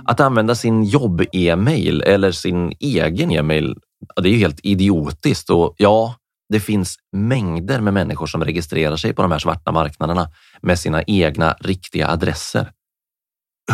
Att 0.05 0.19
använda 0.19 0.55
sin 0.55 0.83
jobb-e-mail 0.83 2.01
eller 2.01 2.31
sin 2.31 2.73
egen 2.79 3.31
e-mail, 3.31 3.75
det 4.21 4.29
är 4.29 4.33
ju 4.33 4.39
helt 4.39 4.59
idiotiskt 4.63 5.49
och 5.49 5.75
ja, 5.77 6.15
det 6.49 6.59
finns 6.59 6.95
mängder 7.11 7.81
med 7.81 7.93
människor 7.93 8.27
som 8.27 8.43
registrerar 8.43 8.95
sig 8.95 9.13
på 9.13 9.21
de 9.21 9.31
här 9.31 9.39
svarta 9.39 9.71
marknaderna 9.71 10.27
med 10.61 10.79
sina 10.79 11.03
egna 11.03 11.55
riktiga 11.59 12.07
adresser. 12.07 12.71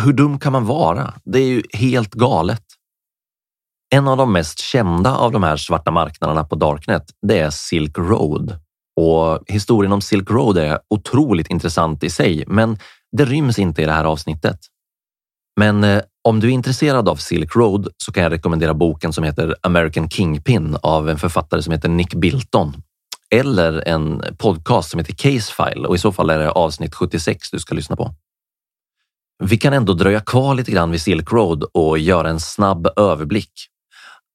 Hur 0.04 0.12
dum 0.12 0.38
kan 0.38 0.52
man 0.52 0.66
vara? 0.66 1.14
Det 1.24 1.38
är 1.38 1.46
ju 1.46 1.62
helt 1.72 2.14
galet. 2.14 2.64
En 3.94 4.08
av 4.08 4.16
de 4.16 4.32
mest 4.32 4.58
kända 4.58 5.16
av 5.16 5.32
de 5.32 5.42
här 5.42 5.56
svarta 5.56 5.90
marknaderna 5.90 6.44
på 6.44 6.54
Darknet, 6.54 7.04
det 7.26 7.38
är 7.38 7.50
Silk 7.50 7.98
Road. 7.98 8.58
Och 8.96 9.40
historien 9.46 9.92
om 9.92 10.00
Silk 10.00 10.30
Road 10.30 10.58
är 10.58 10.78
otroligt 10.90 11.50
intressant 11.50 12.04
i 12.04 12.10
sig, 12.10 12.44
men 12.46 12.78
det 13.16 13.24
ryms 13.24 13.58
inte 13.58 13.82
i 13.82 13.84
det 13.84 13.92
här 13.92 14.04
avsnittet. 14.04 14.58
Men 15.56 15.84
eh, 15.84 16.02
om 16.24 16.40
du 16.40 16.48
är 16.48 16.52
intresserad 16.52 17.08
av 17.08 17.16
Silk 17.16 17.56
Road 17.56 17.88
så 17.96 18.12
kan 18.12 18.22
jag 18.22 18.32
rekommendera 18.32 18.74
boken 18.74 19.12
som 19.12 19.24
heter 19.24 19.56
American 19.62 20.08
Kingpin 20.08 20.76
av 20.82 21.08
en 21.08 21.18
författare 21.18 21.62
som 21.62 21.72
heter 21.72 21.88
Nick 21.88 22.14
Bilton. 22.14 22.82
Eller 23.30 23.88
en 23.88 24.22
podcast 24.38 24.90
som 24.90 25.00
heter 25.00 25.12
Case 25.12 25.52
File 25.52 25.88
och 25.88 25.94
i 25.94 25.98
så 25.98 26.12
fall 26.12 26.30
är 26.30 26.38
det 26.38 26.50
avsnitt 26.50 26.94
76 26.94 27.50
du 27.50 27.58
ska 27.58 27.74
lyssna 27.74 27.96
på. 27.96 28.14
Vi 29.42 29.56
kan 29.56 29.72
ändå 29.72 29.92
dröja 29.92 30.20
kvar 30.20 30.54
lite 30.54 30.70
grann 30.70 30.90
vid 30.90 31.00
Silk 31.00 31.32
Road 31.32 31.64
och 31.74 31.98
göra 31.98 32.30
en 32.30 32.40
snabb 32.40 32.88
överblick. 32.96 33.52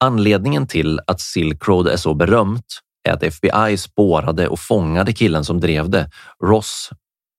Anledningen 0.04 0.66
till 0.66 1.00
att 1.06 1.20
Silk 1.20 1.68
Road 1.68 1.88
är 1.88 1.96
så 1.96 2.14
berömt 2.14 2.80
är 3.08 3.12
att 3.12 3.22
FBI 3.22 3.76
spårade 3.76 4.48
och 4.48 4.60
fångade 4.60 5.12
killen 5.12 5.44
som 5.44 5.60
drev 5.60 5.90
det, 5.90 6.10
Ross 6.44 6.90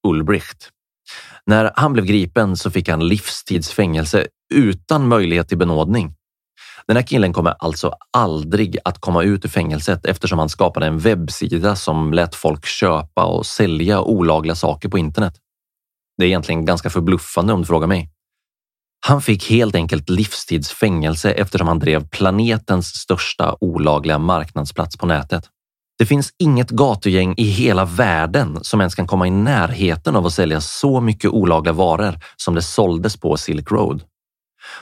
Ulbricht. 0.07 0.69
När 1.45 1.71
han 1.75 1.93
blev 1.93 2.05
gripen 2.05 2.57
så 2.57 2.71
fick 2.71 2.89
han 2.89 3.07
livstidsfängelse 3.07 4.27
utan 4.53 5.07
möjlighet 5.07 5.47
till 5.47 5.57
benådning. 5.57 6.13
Den 6.87 6.95
här 6.95 7.03
killen 7.03 7.33
kommer 7.33 7.55
alltså 7.59 7.93
aldrig 8.17 8.77
att 8.85 9.01
komma 9.01 9.23
ut 9.23 9.45
ur 9.45 9.49
fängelset 9.49 10.05
eftersom 10.05 10.39
han 10.39 10.49
skapade 10.49 10.85
en 10.85 10.99
webbsida 10.99 11.75
som 11.75 12.13
lät 12.13 12.35
folk 12.35 12.65
köpa 12.65 13.25
och 13.25 13.45
sälja 13.45 14.01
olagliga 14.01 14.55
saker 14.55 14.89
på 14.89 14.97
internet. 14.97 15.33
Det 16.17 16.23
är 16.23 16.27
egentligen 16.27 16.65
ganska 16.65 16.89
förbluffande 16.89 17.53
om 17.53 17.59
du 17.61 17.65
frågar 17.65 17.87
mig. 17.87 18.11
Han 18.99 19.21
fick 19.21 19.49
helt 19.49 19.75
enkelt 19.75 20.09
livstidsfängelse 20.09 21.31
eftersom 21.31 21.67
han 21.67 21.79
drev 21.79 22.07
planetens 22.07 22.87
största 22.87 23.57
olagliga 23.59 24.19
marknadsplats 24.19 24.97
på 24.97 25.05
nätet. 25.05 25.49
Det 25.97 26.05
finns 26.05 26.33
inget 26.39 26.69
gatugäng 26.69 27.33
i 27.37 27.43
hela 27.43 27.85
världen 27.85 28.59
som 28.61 28.81
ens 28.81 28.95
kan 28.95 29.07
komma 29.07 29.27
i 29.27 29.31
närheten 29.31 30.15
av 30.15 30.25
att 30.25 30.33
sälja 30.33 30.61
så 30.61 31.01
mycket 31.01 31.31
olagliga 31.31 31.73
varor 31.73 32.19
som 32.35 32.55
det 32.55 32.61
såldes 32.61 33.17
på 33.17 33.37
Silk 33.37 33.71
Road. 33.71 34.03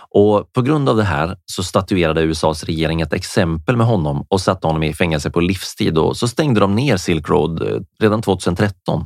Och 0.09 0.53
på 0.53 0.61
grund 0.61 0.89
av 0.89 0.97
det 0.97 1.03
här 1.03 1.37
så 1.45 1.63
statuerade 1.63 2.21
USAs 2.21 2.63
regering 2.63 3.01
ett 3.01 3.13
exempel 3.13 3.77
med 3.77 3.87
honom 3.87 4.25
och 4.29 4.41
satte 4.41 4.67
honom 4.67 4.83
i 4.83 4.93
fängelse 4.93 5.29
på 5.29 5.39
livstid 5.39 5.97
och 5.97 6.17
så 6.17 6.27
stängde 6.27 6.59
de 6.59 6.75
ner 6.75 6.97
Silk 6.97 7.29
Road 7.29 7.61
eh, 7.61 7.79
redan 7.99 8.21
2013. 8.21 9.05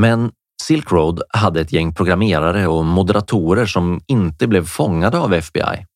Men 0.00 0.30
Silk 0.68 0.92
Road 0.92 1.22
hade 1.28 1.60
ett 1.60 1.72
gäng 1.72 1.94
programmerare 1.94 2.66
och 2.66 2.84
moderatorer 2.84 3.66
som 3.66 4.00
inte 4.06 4.46
blev 4.46 4.66
fångade 4.66 5.18
av 5.18 5.34
FBI 5.34 5.86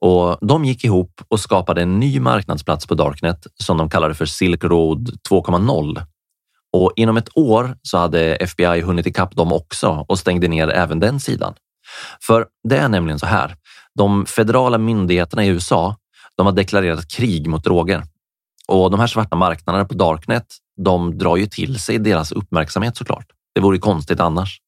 och 0.00 0.38
de 0.40 0.64
gick 0.64 0.84
ihop 0.84 1.20
och 1.28 1.40
skapade 1.40 1.82
en 1.82 2.00
ny 2.00 2.20
marknadsplats 2.20 2.86
på 2.86 2.94
Darknet 2.94 3.46
som 3.54 3.76
de 3.76 3.90
kallade 3.90 4.14
för 4.14 4.26
Silk 4.26 4.64
Road 4.64 5.10
2.0. 5.30 6.02
Och 6.72 6.92
inom 6.96 7.16
ett 7.16 7.28
år 7.36 7.76
så 7.82 7.98
hade 7.98 8.36
FBI 8.36 8.80
hunnit 8.80 9.06
ikapp 9.06 9.36
dem 9.36 9.52
också 9.52 10.04
och 10.08 10.18
stängde 10.18 10.48
ner 10.48 10.68
även 10.68 11.00
den 11.00 11.20
sidan. 11.20 11.54
För 12.26 12.46
det 12.68 12.76
är 12.76 12.88
nämligen 12.88 13.18
så 13.18 13.26
här. 13.26 13.56
De 13.94 14.26
federala 14.26 14.78
myndigheterna 14.78 15.44
i 15.44 15.48
USA, 15.48 15.96
de 16.36 16.46
har 16.46 16.52
deklarerat 16.52 17.10
krig 17.10 17.48
mot 17.48 17.64
droger 17.64 18.02
och 18.68 18.90
de 18.90 19.00
här 19.00 19.06
svarta 19.06 19.36
marknaderna 19.36 19.84
på 19.84 19.94
Darknet, 19.94 20.46
de 20.84 21.18
drar 21.18 21.36
ju 21.36 21.46
till 21.46 21.78
sig 21.78 21.98
deras 21.98 22.32
uppmärksamhet 22.32 22.96
såklart. 22.96 23.26
Det 23.54 23.60
vore 23.60 23.78
konstigt 23.78 24.20
annars. 24.20 24.58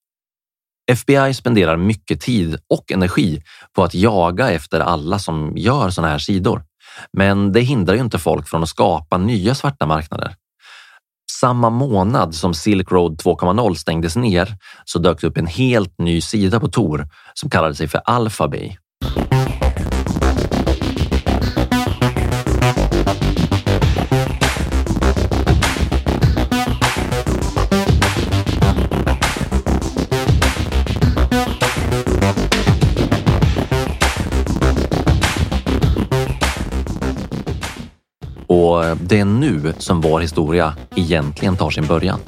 FBI 0.92 1.34
spenderar 1.34 1.76
mycket 1.76 2.20
tid 2.20 2.58
och 2.68 2.92
energi 2.92 3.42
på 3.72 3.84
att 3.84 3.94
jaga 3.94 4.50
efter 4.50 4.80
alla 4.80 5.18
som 5.18 5.52
gör 5.56 5.90
sådana 5.90 6.12
här 6.12 6.18
sidor. 6.18 6.64
Men 7.12 7.52
det 7.52 7.60
hindrar 7.60 7.94
ju 7.94 8.00
inte 8.00 8.18
folk 8.18 8.48
från 8.48 8.62
att 8.62 8.68
skapa 8.68 9.18
nya 9.18 9.54
svarta 9.54 9.86
marknader. 9.86 10.34
Samma 11.40 11.70
månad 11.70 12.34
som 12.34 12.54
Silk 12.54 12.92
Road 12.92 13.22
2.0 13.22 13.74
stängdes 13.74 14.16
ner 14.16 14.56
så 14.84 14.98
dök 14.98 15.20
det 15.20 15.26
upp 15.26 15.36
en 15.36 15.46
helt 15.46 15.98
ny 15.98 16.20
sida 16.20 16.60
på 16.60 16.68
Tor 16.68 17.08
som 17.34 17.50
kallade 17.50 17.74
sig 17.74 17.88
för 17.88 17.98
Alphabay. 18.04 18.76
Och 38.64 38.85
eh, 38.85 38.96
det 38.96 39.20
är 39.20 39.24
nu 39.24 39.74
som 39.79 40.00
vår 40.00 40.20
historia 40.20 40.77
egentligen 40.96 41.57
tar 41.57 41.70
sin 41.70 41.87
början. 41.87 42.20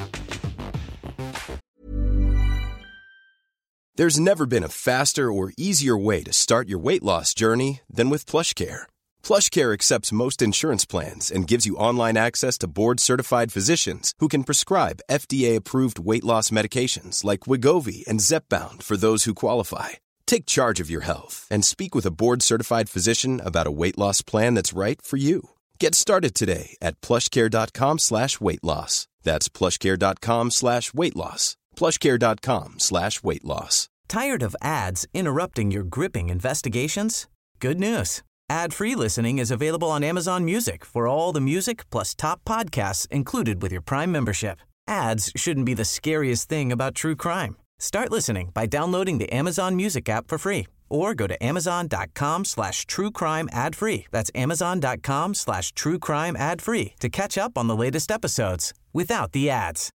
There's 3.99 4.20
never 4.20 4.46
been 4.46 4.64
a 4.64 4.68
faster 4.68 5.31
or 5.31 5.53
easier 5.57 6.05
way 6.05 6.22
to 6.25 6.33
start 6.33 6.68
your 6.68 6.85
weight 6.85 7.03
loss 7.03 7.33
journey 7.40 7.81
than 7.96 8.11
with 8.11 8.31
PlushCare. 8.31 8.81
PlushCare 9.22 9.72
accepts 9.72 10.12
most 10.12 10.42
insurance 10.42 10.87
plans 10.87 11.33
and 11.33 11.49
gives 11.49 11.66
you 11.66 11.88
online 11.88 12.18
access 12.18 12.59
to 12.59 12.66
board-certified 12.68 13.53
physicians 13.53 14.12
who 14.20 14.29
can 14.29 14.44
prescribe 14.44 15.01
FDA-approved 15.11 15.99
weight 15.99 16.25
loss 16.25 16.51
medications 16.51 17.25
like 17.25 17.49
Wigovi 17.49 18.07
and 18.07 18.20
Zepbound 18.20 18.83
for 18.83 18.99
those 18.99 19.25
who 19.25 19.35
qualify. 19.35 19.88
Take 20.27 20.44
charge 20.44 20.83
of 20.83 20.90
your 20.90 21.05
health 21.05 21.46
and 21.51 21.64
speak 21.64 21.94
with 21.94 22.07
a 22.07 22.12
board-certified 22.12 22.90
physician 22.90 23.40
about 23.40 23.66
a 23.66 23.77
weight 23.81 23.96
loss 23.96 24.20
plan 24.22 24.55
that's 24.55 24.77
right 24.77 25.01
for 25.01 25.16
you. 25.16 25.55
Get 25.78 25.94
started 25.94 26.34
today 26.34 26.76
at 26.80 27.00
plushcare.com 27.00 27.98
slash 27.98 28.40
weight 28.40 28.64
loss. 28.64 29.08
That's 29.22 29.48
plushcare.com 29.48 30.50
slash 30.50 30.94
weight 30.94 31.16
loss. 31.16 31.56
Plushcare.com 31.76 32.74
slash 32.78 33.22
weight 33.22 33.44
loss. 33.44 33.88
Tired 34.08 34.42
of 34.42 34.56
ads 34.62 35.06
interrupting 35.12 35.70
your 35.70 35.82
gripping 35.82 36.30
investigations? 36.30 37.26
Good 37.60 37.78
news. 37.80 38.22
Ad-free 38.48 38.94
listening 38.94 39.38
is 39.38 39.50
available 39.50 39.90
on 39.90 40.04
Amazon 40.04 40.44
Music 40.44 40.84
for 40.84 41.08
all 41.08 41.32
the 41.32 41.40
music 41.40 41.90
plus 41.90 42.14
top 42.14 42.42
podcasts 42.44 43.06
included 43.10 43.60
with 43.60 43.72
your 43.72 43.80
Prime 43.80 44.12
membership. 44.12 44.60
Ads 44.86 45.32
shouldn't 45.36 45.66
be 45.66 45.74
the 45.74 45.84
scariest 45.84 46.48
thing 46.48 46.70
about 46.70 46.94
true 46.94 47.16
crime. 47.16 47.56
Start 47.80 48.12
listening 48.12 48.50
by 48.54 48.66
downloading 48.66 49.18
the 49.18 49.32
Amazon 49.32 49.74
Music 49.74 50.08
app 50.08 50.28
for 50.28 50.38
free 50.38 50.66
or 50.88 51.14
go 51.14 51.27
to 51.27 51.44
amazon.com 51.44 52.44
slash 52.44 52.87
true 52.87 53.11
crime 53.11 53.49
ad 53.53 53.77
free. 53.77 54.07
That's 54.11 54.31
amazon.com 54.35 55.35
slash 55.35 55.72
true 55.72 55.99
crime 55.99 56.37
ad 56.37 56.62
free 56.62 56.92
to 57.01 57.09
catch 57.09 57.38
up 57.38 57.59
on 57.59 57.68
the 57.68 57.77
latest 57.77 58.11
episodes 58.11 58.72
without 58.92 59.33
the 59.33 59.51
ads. 59.51 59.90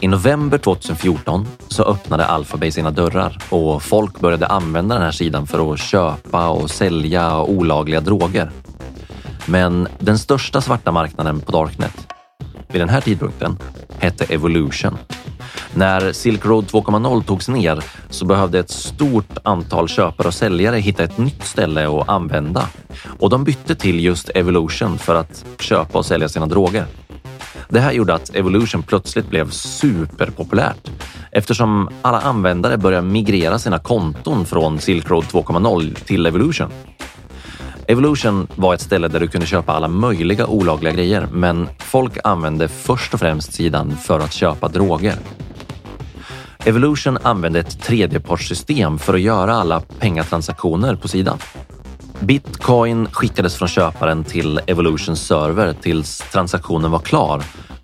I 0.00 0.06
november 0.06 0.58
2014 0.58 1.46
så 1.68 1.82
öppnade 1.82 2.26
Alphabay 2.26 2.72
sina 2.72 2.90
dörrar 2.90 3.38
och 3.50 3.82
folk 3.82 4.20
började 4.20 4.46
använda 4.46 4.94
den 4.94 5.04
här 5.04 5.12
sidan 5.12 5.46
för 5.46 5.72
att 5.72 5.80
köpa 5.80 6.48
och 6.48 6.70
sälja 6.70 7.42
olagliga 7.42 8.00
droger. 8.00 8.50
Men 9.46 9.88
den 9.98 10.18
största 10.18 10.60
svarta 10.60 10.92
marknaden 10.92 11.40
på 11.40 11.52
Darknet 11.52 12.13
vid 12.74 12.80
den 12.80 12.88
här 12.88 13.00
tidpunkten 13.00 13.56
hette 13.98 14.24
Evolution 14.24 14.98
när 15.74 16.12
Silk 16.12 16.46
Road 16.46 16.64
2.0 16.64 17.24
togs 17.24 17.48
ner 17.48 17.84
så 18.10 18.24
behövde 18.24 18.58
ett 18.58 18.70
stort 18.70 19.38
antal 19.42 19.88
köpare 19.88 20.28
och 20.28 20.34
säljare 20.34 20.76
hitta 20.76 21.04
ett 21.04 21.18
nytt 21.18 21.44
ställe 21.44 21.88
att 21.88 22.08
använda 22.08 22.68
och 23.18 23.30
de 23.30 23.44
bytte 23.44 23.74
till 23.74 24.04
just 24.04 24.30
Evolution 24.34 24.98
för 24.98 25.14
att 25.14 25.44
köpa 25.58 25.98
och 25.98 26.06
sälja 26.06 26.28
sina 26.28 26.46
droger. 26.46 26.86
Det 27.68 27.80
här 27.80 27.92
gjorde 27.92 28.14
att 28.14 28.34
Evolution 28.34 28.82
plötsligt 28.82 29.30
blev 29.30 29.50
superpopulärt 29.50 30.90
eftersom 31.32 31.90
alla 32.02 32.20
användare 32.20 32.76
började 32.76 33.06
migrera 33.06 33.58
sina 33.58 33.78
konton 33.78 34.46
från 34.46 34.78
Silk 34.78 35.10
Road 35.10 35.24
2.0 35.24 35.94
till 35.94 36.26
Evolution. 36.26 36.70
Evolution 37.88 38.46
var 38.56 38.74
ett 38.74 38.80
ställe 38.80 39.08
där 39.08 39.20
du 39.20 39.28
kunde 39.28 39.46
köpa 39.46 39.72
alla 39.72 39.88
möjliga 39.88 40.46
olagliga 40.46 40.92
grejer, 40.92 41.28
men 41.32 41.68
folk 41.78 42.12
använde 42.24 42.68
först 42.68 43.14
och 43.14 43.20
främst 43.20 43.52
sidan 43.52 43.96
för 43.96 44.20
att 44.20 44.32
köpa 44.32 44.68
droger. 44.68 45.14
Evolution 46.64 47.18
använde 47.22 47.60
ett 47.60 47.82
tredjepartssystem 47.82 48.98
för 48.98 49.14
att 49.14 49.20
göra 49.20 49.54
alla 49.54 49.80
pengatransaktioner 49.80 50.96
på 50.96 51.08
sidan. 51.08 51.38
Bitcoin 52.20 53.06
skickades 53.12 53.56
från 53.56 53.68
köparen 53.68 54.24
till 54.24 54.60
Evolutions 54.66 55.26
server 55.26 55.72
tills 55.82 56.18
transaktionen 56.18 56.90
var 56.90 56.98
klar 56.98 57.42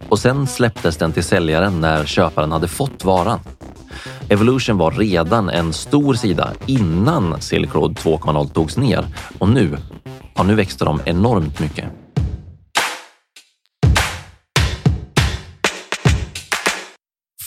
och 0.08 0.18
sen 0.18 0.46
släpptes 0.46 0.96
den 0.96 1.12
till 1.12 1.24
säljaren 1.24 1.80
när 1.80 2.04
köparen 2.04 2.52
hade 2.52 2.68
fått 2.68 3.04
varan. 3.04 3.40
Evolution 4.32 4.78
var 4.78 4.90
redan 4.90 5.48
en 5.48 5.72
stor 5.72 6.14
sida 6.14 6.52
innan 6.66 7.40
Silk 7.40 7.74
Road 7.74 7.98
2.0 7.98 8.52
togs 8.52 8.76
ner 8.76 9.04
och 9.38 9.48
nu, 9.48 9.76
ja, 10.34 10.42
nu 10.42 10.54
växte 10.54 10.84
de 10.84 11.00
enormt 11.04 11.60
mycket. 11.60 11.84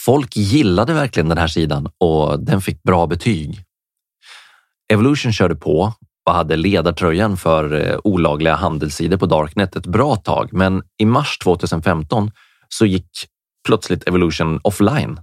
Folk 0.05 0.35
gillade 0.35 0.93
verkligen 0.93 1.29
den 1.29 1.37
här 1.37 1.47
sidan 1.47 1.89
och 1.97 2.39
den 2.39 2.61
fick 2.61 2.83
bra 2.83 3.07
betyg. 3.07 3.59
Evolution 4.93 5.33
körde 5.33 5.55
på 5.55 5.93
och 6.25 6.33
hade 6.33 6.55
ledartröjan 6.55 7.37
för 7.37 7.91
eh, 7.91 7.97
olagliga 8.03 8.55
handelssidor 8.55 9.17
på 9.17 9.25
Darknet 9.25 9.75
ett 9.75 9.87
bra 9.87 10.15
tag, 10.15 10.49
men 10.53 10.83
i 10.97 11.05
mars 11.05 11.37
2015 11.37 12.31
så 12.69 12.85
gick 12.85 13.09
plötsligt 13.67 14.07
Evolution 14.07 14.59
offline. 14.63 15.19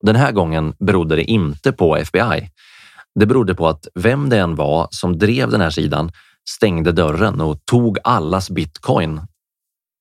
Den 0.00 0.16
här 0.16 0.32
gången 0.32 0.74
berodde 0.78 1.16
det 1.16 1.24
inte 1.24 1.72
på 1.72 1.96
FBI. 1.96 2.50
Det 3.14 3.26
berodde 3.26 3.54
på 3.54 3.68
att 3.68 3.88
vem 3.94 4.28
det 4.28 4.38
än 4.38 4.54
var 4.54 4.88
som 4.90 5.18
drev 5.18 5.50
den 5.50 5.60
här 5.60 5.70
sidan 5.70 6.12
stängde 6.50 6.92
dörren 6.92 7.40
och 7.40 7.64
tog 7.64 7.98
allas 8.04 8.50
bitcoin. 8.50 9.20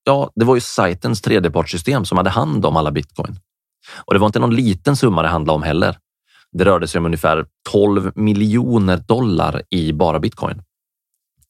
Ja, 0.04 0.32
det 0.36 0.46
var 0.46 0.56
ju 0.56 0.62
sajtens 0.62 1.22
tredjepartssystem 1.22 2.06
som 2.06 2.18
hade 2.18 2.30
hand 2.30 2.66
om 2.66 2.78
alla 2.78 2.92
bitcoin. 2.92 3.40
Och 4.06 4.14
det 4.14 4.20
var 4.20 4.28
inte 4.28 4.40
någon 4.40 4.56
liten 4.56 4.96
summa 4.96 5.22
det 5.22 5.28
handlade 5.28 5.56
om 5.56 5.64
heller. 5.64 5.98
Det 6.52 6.66
rörde 6.66 6.88
sig 6.88 7.00
om 7.00 7.06
ungefär 7.06 7.46
12 7.72 8.12
miljoner 8.16 8.98
dollar 8.98 9.62
i 9.70 9.94
bara 9.94 10.20
bitcoin. 10.20 10.62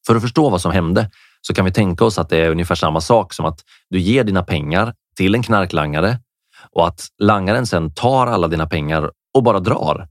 För 0.07 0.15
att 0.15 0.21
förstå 0.21 0.49
vad 0.49 0.61
som 0.61 0.71
hände 0.71 1.09
så 1.41 1.53
kan 1.53 1.65
vi 1.65 1.71
tänka 1.71 2.05
oss 2.05 2.19
att 2.19 2.29
det 2.29 2.37
är 2.37 2.49
ungefär 2.49 2.75
samma 2.75 3.01
sak 3.01 3.33
som 3.33 3.45
att 3.45 3.63
du 3.89 3.99
ger 3.99 4.23
dina 4.23 4.43
pengar 4.43 4.93
till 5.17 5.35
en 5.35 5.43
knarklangare 5.43 6.19
och 6.71 6.87
att 6.87 7.07
langaren 7.23 7.67
sen 7.67 7.93
tar 7.93 8.27
alla 8.27 8.47
dina 8.47 8.67
pengar 8.67 9.11
och 9.33 9.43
bara 9.43 9.59
drar 9.59 10.07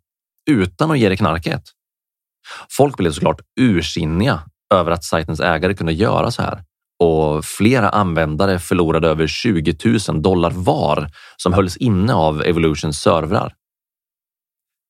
utan 0.51 0.91
att 0.91 0.99
ge 0.99 1.09
dig 1.09 1.17
knarket. 1.17 1.63
Folk 2.71 2.97
blev 2.97 3.13
såklart 3.13 3.41
ursinniga 3.61 4.43
över 4.75 4.91
att 4.91 5.05
sajtens 5.05 5.41
ägare 5.41 5.75
kunde 5.75 5.93
göra 5.93 6.31
så 6.31 6.43
här 6.43 6.65
och 6.99 7.45
flera 7.45 7.89
användare 7.89 8.59
förlorade 8.59 9.09
över 9.09 9.27
20 9.27 9.77
000 10.09 10.23
dollar 10.23 10.51
var 10.51 11.11
som 11.37 11.53
hölls 11.53 11.77
inne 11.77 12.15
av 12.15 12.43
Evolutions 12.43 13.01
servrar. 13.01 13.55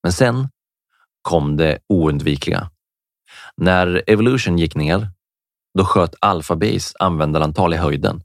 Men 0.02 0.12
sen 0.12 0.48
kom 1.22 1.56
det 1.56 1.78
oundvikliga. 1.88 2.70
När 3.56 4.02
Evolution 4.06 4.58
gick 4.58 4.74
ner, 4.74 5.08
då 5.78 5.84
sköt 5.84 6.14
Alphabase 6.20 6.96
användarantal 6.98 7.74
i 7.74 7.76
höjden 7.76 8.16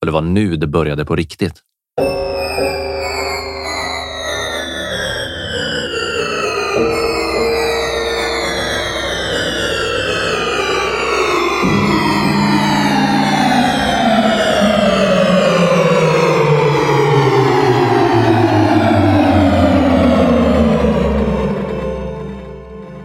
och 0.00 0.06
det 0.06 0.12
var 0.12 0.22
nu 0.22 0.56
det 0.56 0.66
började 0.66 1.04
på 1.04 1.16
riktigt. 1.16 1.62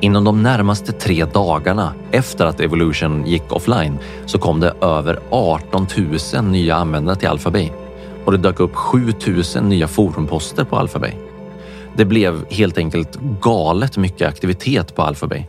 Inom 0.04 0.24
de 0.24 0.44
närmaste 0.44 0.92
tre 0.92 1.26
dagarna 1.26 1.94
efter 2.12 2.46
att 2.46 2.60
Evolution 2.60 3.26
gick 3.28 3.52
offline 3.52 4.00
så 4.26 4.39
kom 4.39 4.60
det 4.60 4.74
över 4.82 5.20
18 5.30 5.88
000 6.34 6.44
nya 6.44 6.76
användare 6.76 7.16
till 7.16 7.28
Alphabay 7.28 7.72
och 8.26 8.32
det 8.32 8.38
dök 8.38 8.60
upp 8.60 8.76
7 8.76 9.13
000 9.56 9.63
nya 9.63 9.88
forumposter 9.88 10.63
på 10.63 10.78
Alphabay. 10.78 11.13
Det 11.96 12.06
blev 12.06 12.46
helt 12.50 12.78
enkelt 12.78 13.20
galet 13.42 13.98
mycket 13.98 14.28
aktivitet 14.28 14.96
på 14.96 15.02
Alphabay. 15.02 15.46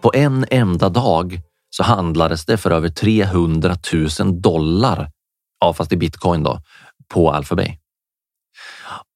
På 0.00 0.12
en 0.14 0.46
enda 0.50 0.88
dag 0.88 1.40
så 1.70 1.82
handlades 1.82 2.46
det 2.46 2.56
för 2.56 2.70
över 2.70 2.88
300 2.88 3.76
000 4.20 4.40
dollar, 4.40 5.10
ja 5.60 5.72
fast 5.72 5.92
i 5.92 5.96
bitcoin 5.96 6.42
då, 6.42 6.60
på 7.14 7.30
Alphabay. 7.30 7.78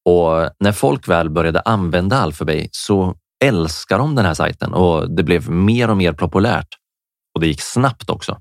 Och 0.05 0.51
när 0.61 0.73
folk 0.73 1.09
väl 1.09 1.31
började 1.31 1.61
använda 1.61 2.17
Alphabay 2.17 2.69
så 2.73 3.15
älskar 3.45 3.99
de 3.99 4.15
den 4.15 4.25
här 4.25 4.35
sajten 4.35 4.75
och 4.75 5.11
det 5.11 5.23
blev 5.23 5.51
mer 5.51 5.91
och 5.91 5.97
mer 5.97 6.13
populärt. 6.13 6.69
Och 7.35 7.41
det 7.41 7.47
gick 7.47 7.61
snabbt 7.61 8.11
också. 8.11 8.41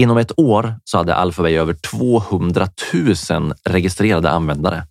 Inom 0.00 0.18
ett 0.18 0.38
år 0.38 0.74
så 0.84 0.98
hade 0.98 1.14
Alphabay 1.14 1.56
över 1.56 1.74
200 1.74 2.68
000 3.30 3.54
registrerade 3.64 4.30
användare. 4.30 4.86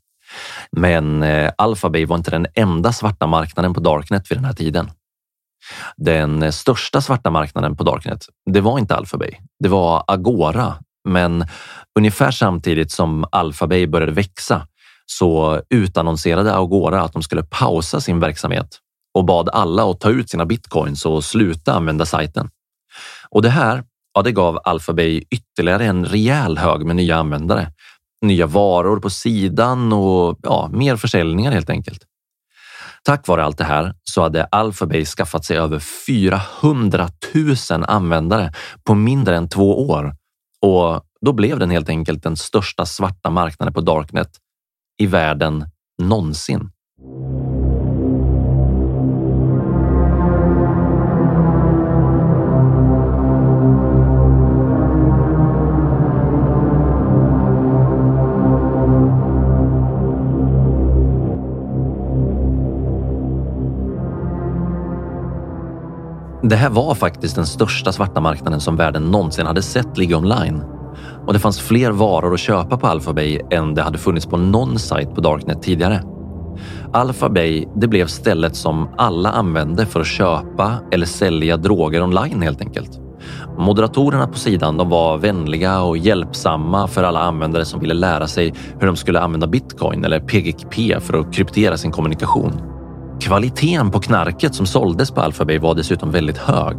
Men 0.72 1.24
eh, 1.24 1.52
Alphabay 1.58 2.06
var 2.06 2.18
inte 2.18 2.32
den 2.32 2.48
enda 2.56 2.94
svarta 2.94 3.28
marknaden 3.28 3.74
på 3.74 3.80
Darknet 3.80 4.32
vid 4.32 4.38
den 4.38 4.46
här 4.46 4.54
tiden. 4.54 4.92
Den 5.98 6.54
största 6.54 7.02
svarta 7.02 7.30
marknaden 7.30 7.76
på 7.76 7.84
Darknet, 7.84 8.26
det 8.52 8.62
var 8.62 8.80
inte 8.80 8.96
Alphabay. 8.96 9.32
Det 9.60 9.70
var 9.70 10.04
Agora, 10.08 10.76
men 11.10 11.46
ungefär 12.00 12.32
samtidigt 12.32 12.92
som 12.92 13.26
Alphabay 13.32 13.88
började 13.88 14.12
växa 14.12 14.68
så 15.06 15.62
utannonserade 15.70 16.56
Agora 16.56 17.02
att 17.02 17.14
de 17.14 17.24
skulle 17.24 17.44
pausa 17.44 18.02
sin 18.02 18.20
verksamhet 18.20 18.80
och 19.14 19.26
bad 19.26 19.50
alla 19.50 19.92
att 19.92 20.00
ta 20.00 20.10
ut 20.10 20.30
sina 20.30 20.46
bitcoins 20.46 21.06
och 21.06 21.24
sluta 21.24 21.74
använda 21.74 22.06
sajten. 22.06 22.50
Och 23.30 23.42
det 23.42 23.50
här 23.50 23.84
ja, 24.14 24.22
det 24.22 24.32
gav 24.32 24.60
Alphabay 24.64 25.24
ytterligare 25.30 25.86
en 25.86 26.06
rejäl 26.06 26.58
hög 26.58 26.86
med 26.86 26.96
nya 26.96 27.18
användare. 27.18 27.72
Nya 28.22 28.48
varor 28.48 29.00
på 29.00 29.10
sidan 29.10 29.94
och 29.94 30.40
ja, 30.44 30.70
mer 30.74 30.96
försäljningar 30.96 31.52
helt 31.52 31.70
enkelt. 31.70 32.04
Tack 33.04 33.28
vare 33.28 33.44
allt 33.44 33.58
det 33.58 33.64
här 33.64 33.94
så 34.04 34.22
hade 34.22 34.46
Alphabay 34.46 35.06
skaffat 35.06 35.46
sig 35.46 35.58
över 35.58 35.80
400 36.08 37.10
000 37.70 37.84
användare 37.88 38.54
på 38.84 38.96
mindre 38.96 39.38
än 39.38 39.50
två 39.50 39.90
år 39.90 40.16
och 40.62 41.02
då 41.22 41.34
blev 41.34 41.60
den 41.60 41.70
helt 41.70 41.90
enkelt 41.90 42.24
den 42.24 42.38
största 42.38 42.86
svarta 42.86 43.30
marknaden 43.30 43.74
på 43.74 43.82
Darknet 43.82 44.30
i 44.98 45.06
världen 45.06 45.66
någonsin. 46.02 46.72
Det 66.50 66.56
här 66.56 66.70
var 66.70 66.96
faktiskt 66.96 67.36
den 67.36 67.46
största 67.46 67.92
svarta 67.92 68.22
marknaden 68.22 68.60
som 68.60 68.76
världen 68.76 69.04
någonsin 69.04 69.46
hade 69.46 69.62
sett 69.62 69.98
ligga 69.98 70.18
online. 70.18 70.64
Och 71.28 71.34
det 71.34 71.40
fanns 71.40 71.60
fler 71.60 71.92
varor 71.92 72.34
att 72.34 72.40
köpa 72.40 72.78
på 72.78 72.88
Alphabay 72.88 73.40
än 73.52 73.76
det 73.76 73.82
hade 73.82 73.98
funnits 73.98 74.26
på 74.26 74.38
någon 74.38 74.80
sajt 74.80 75.16
på 75.16 75.22
Darknet 75.22 75.62
tidigare. 75.62 76.02
Alphabay 76.94 77.66
det 77.76 77.88
blev 77.88 78.08
stället 78.08 78.56
som 78.56 78.90
alla 78.98 79.32
använde 79.32 79.86
för 79.86 80.00
att 80.00 80.08
köpa 80.08 80.74
eller 80.92 81.06
sälja 81.06 81.58
droger 81.58 82.04
online 82.04 82.42
helt 82.42 82.62
enkelt. 82.62 83.00
Moderatorerna 83.58 84.28
på 84.28 84.38
sidan 84.38 84.78
de 84.78 84.90
var 84.90 85.18
vänliga 85.18 85.82
och 85.82 85.98
hjälpsamma 85.98 86.88
för 86.88 87.04
alla 87.04 87.20
användare 87.20 87.66
som 87.66 87.80
ville 87.80 87.94
lära 87.94 88.28
sig 88.28 88.54
hur 88.80 88.88
de 88.88 88.96
skulle 88.96 89.20
använda 89.20 89.48
bitcoin 89.48 90.06
eller 90.06 90.20
PGP 90.20 91.00
för 91.00 91.20
att 91.20 91.34
kryptera 91.34 91.78
sin 91.78 91.92
kommunikation. 91.92 92.77
Kvaliteten 93.28 93.92
på 93.92 94.00
knarket 94.00 94.56
som 94.56 94.66
såldes 94.66 95.12
på 95.12 95.22
Alphabay 95.22 95.58
var 95.58 95.76
dessutom 95.76 96.12
väldigt 96.12 96.38
hög. 96.38 96.78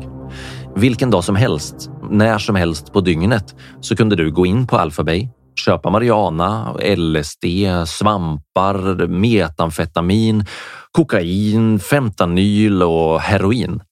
Vilken 0.77 1.11
dag 1.11 1.25
som 1.25 1.37
helst, 1.37 1.91
när 2.11 2.39
som 2.39 2.57
helst 2.57 2.93
på 2.93 3.01
dygnet 3.01 3.55
så 3.81 3.97
kunde 3.97 4.17
du 4.17 4.33
gå 4.33 4.47
in 4.47 4.67
på 4.67 4.77
Alphabay, 4.77 5.29
köpa 5.65 5.91
marijuana, 5.91 6.73
LSD, 6.97 7.45
svampar, 7.87 9.07
metamfetamin, 9.07 10.45
kokain, 10.93 11.79
fentanyl 11.79 12.83
och 12.83 13.21
heroin. 13.21 13.83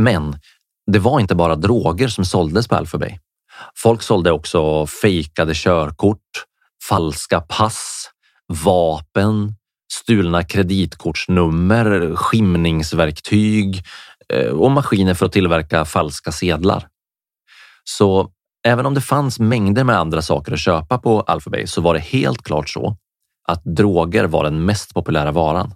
Men 0.00 0.38
det 0.92 0.98
var 0.98 1.20
inte 1.20 1.34
bara 1.34 1.56
droger 1.56 2.08
som 2.08 2.24
såldes 2.24 2.68
på 2.68 2.76
Alphabay. 2.76 3.18
Folk 3.76 4.02
sålde 4.02 4.32
också 4.32 4.86
fejkade 4.86 5.52
körkort, 5.54 6.44
falska 6.88 7.40
pass, 7.40 8.10
vapen, 8.64 9.54
stulna 9.92 10.44
kreditkortsnummer, 10.44 12.16
skimningsverktyg, 12.16 13.84
eh, 14.32 14.46
och 14.46 14.70
maskiner 14.70 15.14
för 15.14 15.26
att 15.26 15.32
tillverka 15.32 15.84
falska 15.84 16.32
sedlar. 16.32 16.86
Så 17.84 18.30
även 18.66 18.86
om 18.86 18.94
det 18.94 19.00
fanns 19.00 19.40
mängder 19.40 19.84
med 19.84 19.98
andra 19.98 20.22
saker 20.22 20.52
att 20.52 20.60
köpa 20.60 20.98
på 20.98 21.20
Alphabay 21.20 21.66
så 21.66 21.80
var 21.80 21.94
det 21.94 22.00
helt 22.00 22.42
klart 22.42 22.68
så 22.68 22.96
att 23.48 23.64
droger 23.64 24.24
var 24.24 24.44
den 24.44 24.64
mest 24.64 24.94
populära 24.94 25.32
varan. 25.32 25.74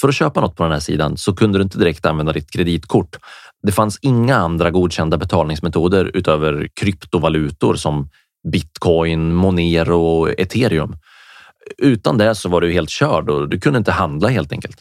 För 0.00 0.08
att 0.08 0.14
köpa 0.14 0.40
något 0.40 0.56
på 0.56 0.62
den 0.62 0.72
här 0.72 0.80
sidan 0.80 1.16
så 1.16 1.34
kunde 1.34 1.58
du 1.58 1.62
inte 1.62 1.78
direkt 1.78 2.06
använda 2.06 2.32
ditt 2.32 2.50
kreditkort. 2.50 3.16
Det 3.62 3.72
fanns 3.72 3.98
inga 4.02 4.36
andra 4.36 4.70
godkända 4.70 5.16
betalningsmetoder 5.16 6.10
utöver 6.14 6.68
kryptovalutor 6.80 7.74
som 7.74 8.10
bitcoin, 8.52 9.34
monero 9.34 10.00
och 10.00 10.40
ethereum. 10.40 10.96
Utan 11.78 12.18
det 12.18 12.34
så 12.34 12.48
var 12.48 12.60
du 12.60 12.72
helt 12.72 12.90
körd 12.90 13.30
och 13.30 13.48
du 13.48 13.60
kunde 13.60 13.78
inte 13.78 13.92
handla 13.92 14.28
helt 14.28 14.52
enkelt. 14.52 14.80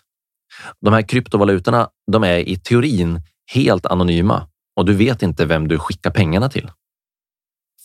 De 0.82 0.93
här 0.93 1.02
kryptovalutorna, 1.02 1.89
de 2.12 2.24
är 2.24 2.38
i 2.38 2.58
teorin 2.58 3.21
helt 3.54 3.86
anonyma 3.86 4.48
och 4.76 4.86
du 4.86 4.93
vet 4.93 5.21
inte 5.24 5.45
vem 5.45 5.67
du 5.67 5.80
skickar 5.80 6.12
pengarna 6.12 6.50
till. 6.50 6.71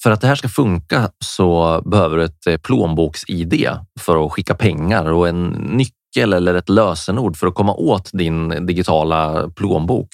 För 0.03 0.11
att 0.11 0.21
det 0.21 0.27
här 0.27 0.35
ska 0.35 0.49
funka 0.49 1.11
så 1.25 1.81
behöver 1.85 2.17
du 2.17 2.25
ett 2.25 2.47
eh, 2.47 2.57
plånboks-id 2.57 3.69
för 4.01 4.27
att 4.27 4.33
skicka 4.33 4.55
pengar 4.55 5.13
och 5.13 5.29
en 5.29 5.49
nyckel 5.49 6.33
eller 6.33 6.55
ett 6.55 6.69
lösenord 6.69 7.37
för 7.37 7.47
att 7.47 7.55
komma 7.55 7.75
åt 7.75 8.11
din 8.13 8.67
digitala 8.67 9.51
plånbok. 9.51 10.09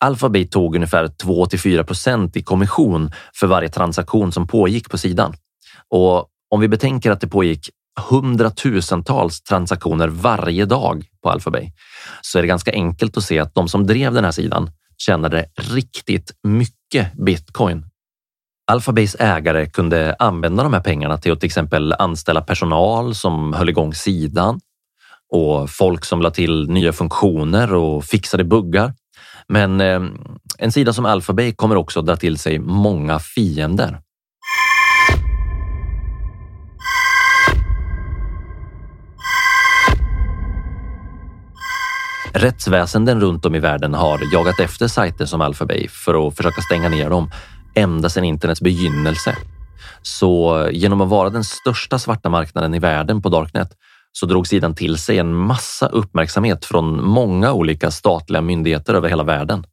Alphabet 0.00 0.50
tog 0.50 0.76
ungefär 0.76 1.08
2 1.08 1.46
till 1.46 1.60
4 1.60 1.84
procent 1.84 2.36
i 2.36 2.42
kommission 2.42 3.10
för 3.34 3.46
varje 3.46 3.68
transaktion 3.68 4.32
som 4.32 4.46
pågick 4.46 4.90
på 4.90 4.98
sidan. 4.98 5.34
Och 5.88 6.28
om 6.50 6.60
vi 6.60 6.68
betänker 6.68 7.10
att 7.10 7.20
det 7.20 7.28
pågick 7.28 7.70
hundratusentals 8.10 9.42
transaktioner 9.42 10.08
varje 10.08 10.64
dag 10.64 11.04
på 11.22 11.30
AlphaBay 11.30 11.72
så 12.22 12.38
är 12.38 12.42
det 12.42 12.48
ganska 12.48 12.72
enkelt 12.72 13.16
att 13.16 13.24
se 13.24 13.38
att 13.38 13.54
de 13.54 13.68
som 13.68 13.86
drev 13.86 14.12
den 14.12 14.24
här 14.24 14.32
sidan 14.32 14.70
tjänade 14.98 15.46
riktigt 15.56 16.32
mycket 16.42 17.12
bitcoin. 17.26 17.86
Alphabays 18.70 19.16
ägare 19.18 19.66
kunde 19.66 20.16
använda 20.18 20.62
de 20.62 20.72
här 20.72 20.80
pengarna 20.80 21.18
till 21.18 21.32
att 21.32 21.40
till 21.40 21.46
exempel 21.46 21.92
anställa 21.92 22.40
personal 22.40 23.14
som 23.14 23.52
höll 23.52 23.68
igång 23.68 23.94
sidan 23.94 24.60
och 25.32 25.70
folk 25.70 26.04
som 26.04 26.22
la 26.22 26.30
till 26.30 26.70
nya 26.70 26.92
funktioner 26.92 27.74
och 27.74 28.04
fixade 28.04 28.44
buggar. 28.44 28.94
Men 29.48 29.80
eh, 29.80 30.02
en 30.58 30.72
sida 30.72 30.92
som 30.92 31.06
AlphaBay 31.06 31.52
kommer 31.52 31.76
också 31.76 32.02
dra 32.02 32.16
till 32.16 32.38
sig 32.38 32.58
många 32.58 33.18
fiender. 33.18 34.00
Rättsväsenden 42.34 43.20
runt 43.20 43.46
om 43.46 43.54
i 43.54 43.58
världen 43.58 43.94
har 43.94 44.20
jagat 44.32 44.60
efter 44.60 44.88
sajter 44.88 45.26
som 45.26 45.40
AlphaBay 45.40 45.88
för 45.88 46.28
att 46.28 46.36
försöka 46.36 46.62
stänga 46.62 46.88
ner 46.88 47.10
dem 47.10 47.30
ända 47.74 48.08
sedan 48.08 48.24
internets 48.24 48.60
begynnelse. 48.60 49.36
Så 50.02 50.68
genom 50.72 51.00
att 51.00 51.08
vara 51.08 51.30
den 51.30 51.44
största 51.44 51.98
svarta 51.98 52.28
marknaden 52.28 52.74
i 52.74 52.78
världen 52.78 53.22
på 53.22 53.28
Darknet 53.28 53.68
så 54.12 54.26
drog 54.26 54.46
sidan 54.46 54.74
till 54.74 54.98
sig 54.98 55.18
en 55.18 55.34
massa 55.34 55.86
uppmärksamhet 55.86 56.64
från 56.64 57.04
många 57.04 57.52
olika 57.52 57.90
statliga 57.90 58.40
myndigheter 58.42 58.94
över 58.94 59.08
hela 59.08 59.24
världen. 59.24 59.64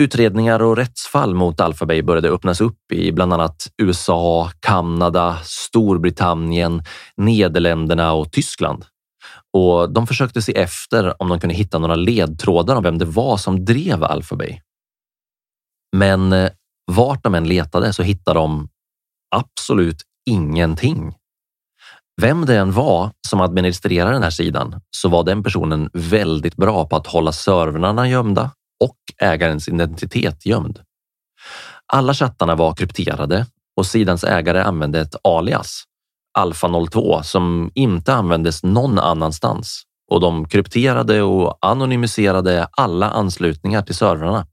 Utredningar 0.00 0.62
och 0.62 0.76
rättsfall 0.76 1.34
mot 1.34 1.60
AlphaBay 1.60 2.02
började 2.02 2.28
öppnas 2.28 2.60
upp 2.60 2.92
i 2.92 3.12
bland 3.12 3.32
annat 3.32 3.68
USA, 3.78 4.50
Kanada, 4.60 5.38
Storbritannien, 5.42 6.82
Nederländerna 7.16 8.12
och 8.12 8.32
Tyskland. 8.32 8.84
Och 9.52 9.92
de 9.92 10.06
försökte 10.06 10.42
se 10.42 10.52
efter 10.58 11.22
om 11.22 11.28
de 11.28 11.40
kunde 11.40 11.54
hitta 11.54 11.78
några 11.78 11.94
ledtrådar 11.94 12.76
om 12.76 12.82
vem 12.82 12.98
det 12.98 13.04
var 13.04 13.36
som 13.36 13.64
drev 13.64 14.04
Alphabay. 14.04 14.60
Men 15.96 16.32
eh, 16.32 16.50
vart 16.92 17.24
de 17.24 17.34
än 17.34 17.48
letade 17.48 17.92
så 17.92 18.02
hittade 18.02 18.38
de 18.38 18.68
absolut 19.36 20.02
ingenting. 20.30 21.14
Vem 22.20 22.46
det 22.46 22.56
än 22.56 22.72
var 22.72 23.10
som 23.28 23.40
administrerade 23.40 24.12
den 24.12 24.22
här 24.22 24.30
sidan 24.30 24.80
så 24.90 25.08
var 25.08 25.24
den 25.24 25.42
personen 25.42 25.90
väldigt 25.92 26.56
bra 26.56 26.86
på 26.86 26.96
att 26.96 27.06
hålla 27.06 27.32
servrarna 27.32 28.08
gömda 28.08 28.50
och 28.84 28.96
ägarens 29.18 29.68
identitet 29.68 30.46
gömd. 30.46 30.80
Alla 31.92 32.14
chattarna 32.14 32.54
var 32.54 32.74
krypterade 32.74 33.46
och 33.76 33.86
sidans 33.86 34.24
ägare 34.24 34.60
använde 34.60 35.00
ett 35.00 35.16
alias, 35.24 35.84
Alfa 36.38 36.86
02, 36.90 37.22
som 37.22 37.70
inte 37.74 38.14
användes 38.14 38.62
någon 38.62 38.98
annanstans 38.98 39.82
och 40.10 40.20
de 40.20 40.48
krypterade 40.48 41.22
och 41.22 41.58
anonymiserade 41.60 42.68
alla 42.70 43.10
anslutningar 43.10 43.82
till 43.82 43.94
servrarna. 43.94 44.46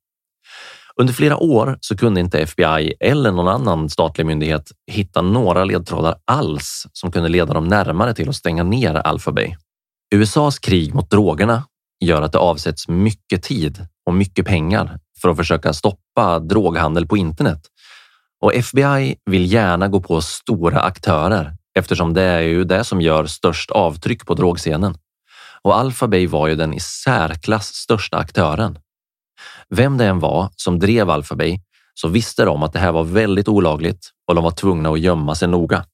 Under 1.02 1.14
flera 1.14 1.38
år 1.38 1.78
så 1.82 1.98
kunde 1.98 2.20
inte 2.20 2.40
FBI 2.40 2.94
eller 3.00 3.32
någon 3.32 3.48
annan 3.48 3.90
statlig 3.90 4.26
myndighet 4.26 4.72
hitta 4.92 5.22
några 5.22 5.66
ledtrådar 5.66 6.16
alls 6.26 6.88
som 6.94 7.12
kunde 7.12 7.30
leda 7.30 7.54
dem 7.54 7.68
närmare 7.68 8.14
till 8.14 8.30
att 8.30 8.36
stänga 8.36 8.64
ner 8.64 8.96
Alphabay. 8.96 9.56
USAs 10.16 10.60
krig 10.60 10.94
mot 10.96 11.10
drogerna 11.10 11.64
gör 12.00 12.22
att 12.22 12.32
det 12.32 12.40
avsätts 12.40 12.88
mycket 12.88 13.44
tid 13.44 13.88
och 14.06 14.14
mycket 14.14 14.46
pengar 14.46 15.00
för 15.22 15.30
att 15.30 15.38
försöka 15.38 15.74
stoppa 15.74 16.40
droghandel 16.40 17.08
på 17.08 17.18
internet. 17.18 17.62
Och 18.42 18.54
FBI 18.54 19.16
vill 19.26 19.52
gärna 19.52 19.88
gå 19.88 20.02
på 20.02 20.22
stora 20.22 20.82
aktörer 20.82 21.54
eftersom 21.80 22.14
det 22.14 22.22
är 22.22 22.42
ju 22.42 22.64
det 22.64 22.84
som 22.84 23.02
gör 23.02 23.26
störst 23.26 23.72
avtryck 23.72 24.26
på 24.26 24.34
drogscenen. 24.34 24.98
Och 25.62 25.78
Alphabet 25.78 26.30
var 26.30 26.48
ju 26.48 26.56
den 26.56 26.74
i 26.74 26.80
särklass 26.80 27.68
största 27.68 28.18
aktören. 28.18 28.80
Vem 29.70 29.98
det 29.98 30.06
än 30.06 30.20
var 30.20 30.50
som 30.56 30.80
drev 30.80 31.10
Alphabet 31.10 31.62
så 31.94 32.08
visste 32.08 32.46
de 32.46 32.64
att 32.64 32.74
det 32.74 32.80
här 32.80 32.92
var 32.92 33.04
väldigt 33.04 33.48
olagligt 33.48 34.10
och 34.28 34.36
de 34.36 34.44
var 34.44 34.52
tvungna 34.52 34.90
att 34.90 35.00
gömma 35.00 35.36
sig 35.36 35.48
noga. 35.48 35.86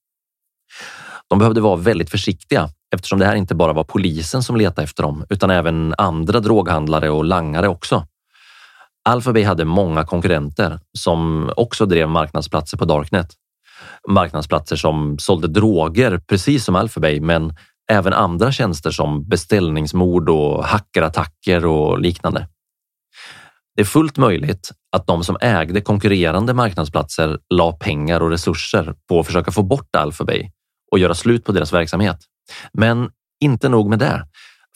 De 1.27 1.39
behövde 1.39 1.61
vara 1.61 1.75
väldigt 1.75 2.09
försiktiga 2.09 2.69
eftersom 2.95 3.19
det 3.19 3.25
här 3.25 3.35
inte 3.35 3.55
bara 3.55 3.73
var 3.73 3.83
polisen 3.83 4.43
som 4.43 4.55
letade 4.55 4.83
efter 4.83 5.03
dem 5.03 5.25
utan 5.29 5.49
även 5.49 5.95
andra 5.97 6.39
droghandlare 6.39 7.09
och 7.09 7.25
langare 7.25 7.67
också. 7.67 8.05
Alphabay 9.09 9.43
hade 9.43 9.65
många 9.65 10.03
konkurrenter 10.05 10.79
som 10.97 11.51
också 11.57 11.85
drev 11.85 12.09
marknadsplatser 12.09 12.77
på 12.77 12.85
Darknet. 12.85 13.33
Marknadsplatser 14.09 14.75
som 14.75 15.19
sålde 15.19 15.47
droger 15.47 16.21
precis 16.27 16.65
som 16.65 16.75
Alphabay, 16.75 17.21
men 17.21 17.53
även 17.91 18.13
andra 18.13 18.51
tjänster 18.51 18.91
som 18.91 19.29
beställningsmord 19.29 20.29
och 20.29 20.65
hackerattacker 20.65 21.65
och 21.65 21.99
liknande. 21.99 22.47
Det 23.75 23.81
är 23.81 23.85
fullt 23.85 24.17
möjligt 24.17 24.71
att 24.91 25.07
de 25.07 25.23
som 25.23 25.37
ägde 25.41 25.81
konkurrerande 25.81 26.53
marknadsplatser 26.53 27.39
la 27.53 27.71
pengar 27.71 28.21
och 28.21 28.29
resurser 28.29 28.95
på 29.09 29.19
att 29.19 29.25
försöka 29.25 29.51
få 29.51 29.63
bort 29.63 29.95
Alphabay 29.95 30.51
och 30.91 30.99
göra 30.99 31.15
slut 31.15 31.45
på 31.45 31.51
deras 31.51 31.73
verksamhet. 31.73 32.17
Men 32.73 33.09
inte 33.43 33.69
nog 33.69 33.89
med 33.89 33.99
det. 33.99 34.27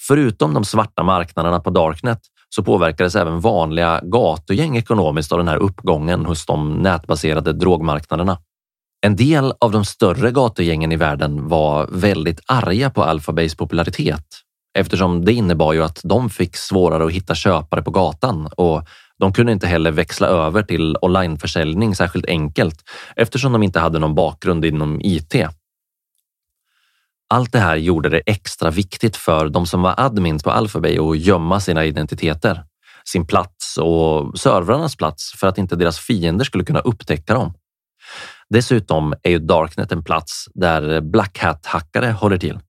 Förutom 0.08 0.54
de 0.54 0.66
svarta 0.66 1.04
marknaderna 1.04 1.60
på 1.60 1.70
Darknet 1.70 2.20
så 2.50 2.64
påverkades 2.64 3.16
även 3.16 3.40
vanliga 3.40 4.02
gatugäng 4.04 4.78
ekonomiskt 4.78 5.32
av 5.32 5.38
den 5.38 5.48
här 5.48 5.58
uppgången 5.58 6.26
hos 6.26 6.46
de 6.46 6.74
nätbaserade 6.74 7.54
drogmarknaderna. 7.54 8.38
En 9.06 9.16
del 9.16 9.54
av 9.60 9.72
de 9.72 9.86
större 9.86 10.32
gatugängen 10.32 10.92
i 10.92 10.96
världen 10.96 11.48
var 11.48 11.88
väldigt 11.92 12.40
arga 12.46 12.90
på 12.90 13.04
Alphabays 13.04 13.56
popularitet 13.56 14.26
eftersom 14.78 15.26
det 15.26 15.34
innebar 15.34 15.74
ju 15.74 15.84
att 15.84 16.00
de 16.04 16.30
fick 16.30 16.58
svårare 16.58 17.06
att 17.06 17.12
hitta 17.12 17.36
köpare 17.36 17.82
på 17.82 17.92
gatan 17.92 18.48
och 18.58 18.88
de 19.20 19.34
kunde 19.34 19.52
inte 19.52 19.68
heller 19.68 19.92
växla 19.92 20.28
över 20.28 20.64
till 20.64 20.98
onlineförsäljning 21.02 21.96
särskilt 21.96 22.26
enkelt 22.26 22.84
eftersom 23.16 23.52
de 23.52 23.64
inte 23.64 23.80
hade 23.80 24.00
någon 24.00 24.16
bakgrund 24.16 24.66
inom 24.66 25.02
IT. 25.02 25.36
Allt 27.30 27.52
det 27.52 27.60
här 27.60 27.76
gjorde 27.76 28.10
det 28.10 28.22
extra 28.26 28.70
viktigt 28.70 29.18
för 29.18 29.50
de 29.50 29.66
som 29.66 29.82
var 29.82 29.94
admins 29.98 30.44
på 30.44 30.52
Alphabay 30.52 30.98
att 30.98 31.18
gömma 31.18 31.60
sina 31.60 31.86
identiteter, 31.86 32.64
sin 33.06 33.28
plats 33.28 33.78
och 33.78 34.40
servrarnas 34.40 34.96
plats 34.96 35.34
för 35.40 35.48
att 35.48 35.58
inte 35.58 35.76
deras 35.76 36.00
fiender 36.00 36.46
skulle 36.46 36.64
kunna 36.64 36.80
upptäcka 36.80 37.34
dem. 37.34 37.54
Dessutom 38.50 39.14
är 39.24 39.32
ju 39.32 39.40
Darknet 39.40 39.92
en 39.92 40.04
plats 40.04 40.46
där 40.54 41.02
Black 41.02 41.40
Hat-hackare 41.40 42.12
håller 42.12 42.38
till. 42.38 42.60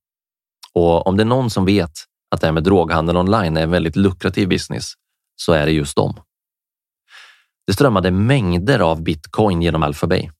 Och 0.74 1.06
om 1.06 1.16
det 1.16 1.22
är 1.22 1.24
någon 1.24 1.50
som 1.50 1.64
vet 1.64 1.92
att 2.30 2.40
det 2.40 2.46
här 2.46 2.52
med 2.52 2.62
droghandel 2.62 3.16
online 3.16 3.56
är 3.56 3.62
en 3.62 3.70
väldigt 3.70 3.96
lukrativ 3.96 4.48
business 4.48 4.92
så 5.36 5.52
är 5.52 5.66
det 5.66 5.72
just 5.72 5.96
dem. 5.96 6.20
Det 7.66 7.72
strömmade 7.72 8.10
mängder 8.10 8.80
av 8.80 9.02
bitcoin 9.02 9.62
genom 9.62 9.82
Alphabay. 9.82 10.30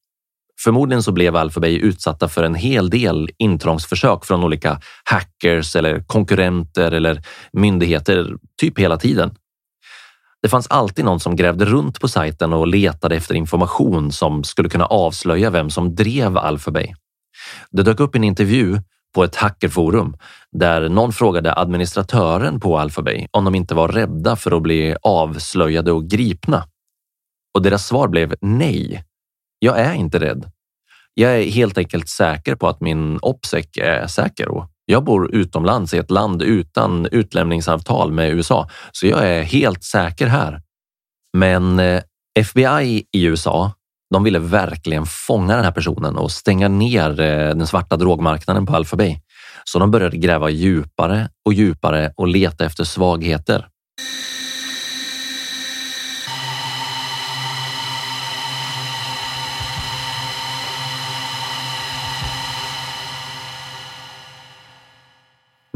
Förmodligen 0.64 1.02
så 1.02 1.12
blev 1.12 1.36
Alphabay 1.36 1.76
utsatta 1.76 2.28
för 2.28 2.42
en 2.42 2.54
hel 2.54 2.90
del 2.90 3.30
intrångsförsök 3.38 4.24
från 4.24 4.44
olika 4.44 4.80
hackers 5.04 5.76
eller 5.76 6.00
konkurrenter 6.00 6.92
eller 6.92 7.22
myndigheter 7.52 8.36
typ 8.60 8.78
hela 8.78 8.96
tiden. 8.96 9.34
Det 10.46 10.50
fanns 10.50 10.66
alltid 10.66 11.04
någon 11.04 11.20
som 11.20 11.36
grävde 11.36 11.64
runt 11.64 12.00
på 12.00 12.08
sajten 12.08 12.52
och 12.52 12.66
letade 12.66 13.16
efter 13.16 13.34
information 13.34 14.12
som 14.12 14.44
skulle 14.44 14.68
kunna 14.68 14.86
avslöja 14.86 15.50
vem 15.50 15.70
som 15.70 15.94
drev 15.94 16.38
Alphabay. 16.38 16.94
Det 17.70 17.82
dök 17.82 18.00
upp 18.00 18.14
en 18.14 18.24
intervju 18.24 18.78
på 19.14 19.24
ett 19.24 19.36
hackerforum 19.36 20.16
där 20.52 20.88
någon 20.88 21.12
frågade 21.12 21.54
administratören 21.54 22.60
på 22.60 22.78
Alphabay 22.78 23.26
om 23.30 23.44
de 23.44 23.54
inte 23.54 23.74
var 23.74 23.88
rädda 23.88 24.36
för 24.36 24.56
att 24.56 24.62
bli 24.62 24.96
avslöjade 25.02 25.92
och 25.92 26.10
gripna. 26.10 26.64
Och 27.54 27.62
deras 27.62 27.86
svar 27.86 28.08
blev 28.08 28.34
nej. 28.40 29.04
Jag 29.58 29.80
är 29.80 29.94
inte 29.94 30.18
rädd. 30.18 30.50
Jag 31.14 31.38
är 31.38 31.50
helt 31.50 31.78
enkelt 31.78 32.08
säker 32.08 32.54
på 32.54 32.68
att 32.68 32.80
min 32.80 33.18
OPSEC 33.22 33.66
är 33.76 34.06
säker 34.06 34.48
och 34.48 34.70
jag 34.86 35.04
bor 35.04 35.34
utomlands 35.34 35.94
i 35.94 35.98
ett 35.98 36.10
land 36.10 36.42
utan 36.42 37.06
utlämningsavtal 37.06 38.12
med 38.12 38.32
USA, 38.32 38.68
så 38.92 39.06
jag 39.06 39.28
är 39.28 39.42
helt 39.42 39.84
säker 39.84 40.26
här. 40.26 40.60
Men 41.36 41.78
eh, 41.78 42.02
FBI 42.38 43.04
i 43.12 43.24
USA, 43.24 43.72
de 44.10 44.24
ville 44.24 44.38
verkligen 44.38 45.06
fånga 45.06 45.56
den 45.56 45.64
här 45.64 45.72
personen 45.72 46.16
och 46.16 46.32
stänga 46.32 46.68
ner 46.68 47.20
eh, 47.20 47.48
den 47.48 47.66
svarta 47.66 47.96
drogmarknaden 47.96 48.66
på 48.66 48.76
Alphabay, 48.76 49.20
Så 49.64 49.78
de 49.78 49.90
började 49.90 50.16
gräva 50.16 50.50
djupare 50.50 51.28
och 51.44 51.52
djupare 51.52 52.12
och 52.16 52.28
leta 52.28 52.64
efter 52.64 52.84
svagheter. 52.84 53.68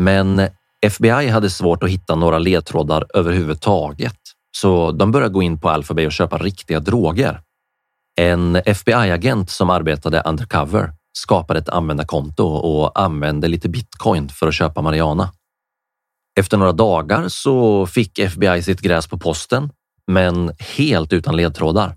Men 0.01 0.49
FBI 0.87 1.29
hade 1.29 1.51
svårt 1.51 1.83
att 1.83 1.91
hitta 1.91 2.15
några 2.15 2.39
ledtrådar 2.39 3.07
överhuvudtaget, 3.15 4.17
så 4.57 4.93
de 4.93 5.13
började 5.13 5.33
gå 5.33 5.43
in 5.43 5.61
på 5.61 5.71
Alphabay 5.71 6.07
och 6.07 6.13
köpa 6.13 6.39
riktiga 6.39 6.81
droger. 6.81 7.41
En 8.21 8.57
FBI-agent 8.57 9.51
som 9.51 9.71
arbetade 9.71 10.23
undercover 10.27 10.93
skapade 11.19 11.59
ett 11.61 11.69
användarkonto 11.69 12.45
och 12.45 13.01
använde 13.01 13.49
lite 13.49 13.69
bitcoin 13.69 14.29
för 14.29 14.49
att 14.49 14.55
köpa 14.55 14.83
Mariana. 14.83 15.33
Efter 16.41 16.57
några 16.57 16.73
dagar 16.73 17.29
så 17.29 17.87
fick 17.87 18.19
FBI 18.19 18.63
sitt 18.63 18.81
gräs 18.81 19.07
på 19.07 19.19
posten, 19.19 19.71
men 20.07 20.53
helt 20.77 21.13
utan 21.13 21.37
ledtrådar. 21.37 21.97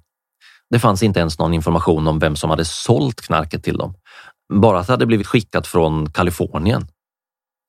Det 0.69 0.79
fanns 0.79 1.03
inte 1.03 1.19
ens 1.19 1.39
någon 1.39 1.53
information 1.53 2.07
om 2.07 2.19
vem 2.19 2.35
som 2.35 2.49
hade 2.49 2.65
sålt 2.65 3.21
knarket 3.21 3.63
till 3.63 3.77
dem. 3.77 3.93
Bara 4.53 4.79
att 4.79 4.87
det 4.87 4.93
hade 4.93 5.05
blivit 5.05 5.27
skickat 5.27 5.67
från 5.67 6.11
Kalifornien. 6.11 6.87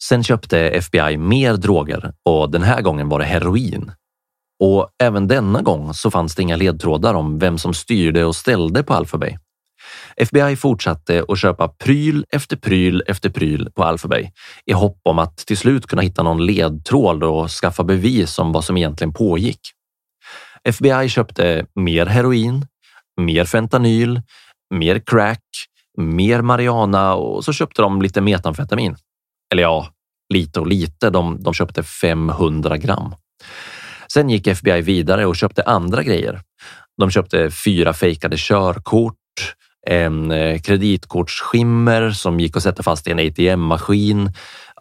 Sen 0.02 0.24
köpte 0.24 0.59
FBI 0.59 1.16
mer 1.16 1.54
droger 1.54 2.12
och 2.24 2.50
den 2.50 2.62
här 2.62 2.83
gången 2.83 3.09
var 3.09 3.18
det 3.18 3.24
heroin. 3.24 3.92
Och 4.61 4.88
även 5.02 5.28
denna 5.28 5.62
gång 5.62 5.94
så 5.94 6.11
fanns 6.11 6.35
det 6.35 6.42
inga 6.42 6.57
ledtrådar 6.57 7.14
om 7.14 7.38
vem 7.38 7.59
som 7.59 7.74
styrde 7.74 8.24
och 8.24 8.37
ställde 8.37 8.83
på 8.83 8.94
Alphabay. 8.94 9.38
FBI 10.16 10.57
fortsatte 10.57 11.24
att 11.28 11.38
köpa 11.38 11.68
pryl 11.68 12.24
efter 12.30 12.57
pryl 12.57 13.02
efter 13.07 13.30
pryl 13.30 13.70
på 13.74 13.85
Alphabay 13.85 14.33
i 14.66 14.72
hopp 14.72 15.00
om 15.02 15.18
att 15.18 15.37
till 15.37 15.57
slut 15.57 15.87
kunna 15.87 16.02
hitta 16.02 16.22
någon 16.22 16.46
ledtråd 16.46 17.24
och 17.24 17.50
skaffa 17.50 17.85
bevis 17.85 18.38
om 18.38 18.52
vad 18.52 18.64
som 18.64 18.76
egentligen 18.76 19.12
pågick. 19.12 19.61
FBI 20.64 21.09
köpte 21.09 21.66
mer 21.74 22.07
heroin, 22.07 22.66
mer 23.20 23.44
fentanyl, 23.44 24.22
mer 24.74 24.98
crack, 24.98 25.44
mer 25.98 26.42
marijuana 26.42 27.14
och 27.14 27.44
så 27.44 27.52
köpte 27.52 27.83
de 27.83 28.02
lite 28.02 28.20
metamfetamin. 28.20 28.96
Eller 29.52 29.62
ja, 29.62 29.88
lite 30.35 30.61
och 30.61 30.66
lite. 30.66 31.11
De, 31.11 31.42
de 31.42 31.54
köpte 31.54 31.83
500 31.83 32.76
gram. 32.76 33.14
Sen 34.12 34.30
gick 34.30 34.46
FBI 34.46 34.80
vidare 34.80 35.26
och 35.26 35.37
köpte 35.37 35.62
andra 35.62 36.02
grejer. 36.02 36.40
De 36.98 37.11
köpte 37.11 37.50
fyra 37.50 37.92
fejkade 37.92 38.37
körkort, 38.38 39.14
en 39.87 40.30
eh, 40.30 40.61
kreditkortsskimmer 40.61 42.11
som 42.11 42.40
gick 42.40 42.57
att 42.57 42.62
sätta 42.62 42.83
fast 42.83 43.09
i 43.09 43.11
en 43.11 43.18
ATM-maskin, 43.18 44.33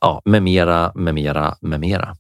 ja, 0.02 0.21
med 0.26 0.43
mera, 0.43 0.91
med 0.95 1.13
mera, 1.13 1.56
med 1.62 1.80
mera. 1.80 2.15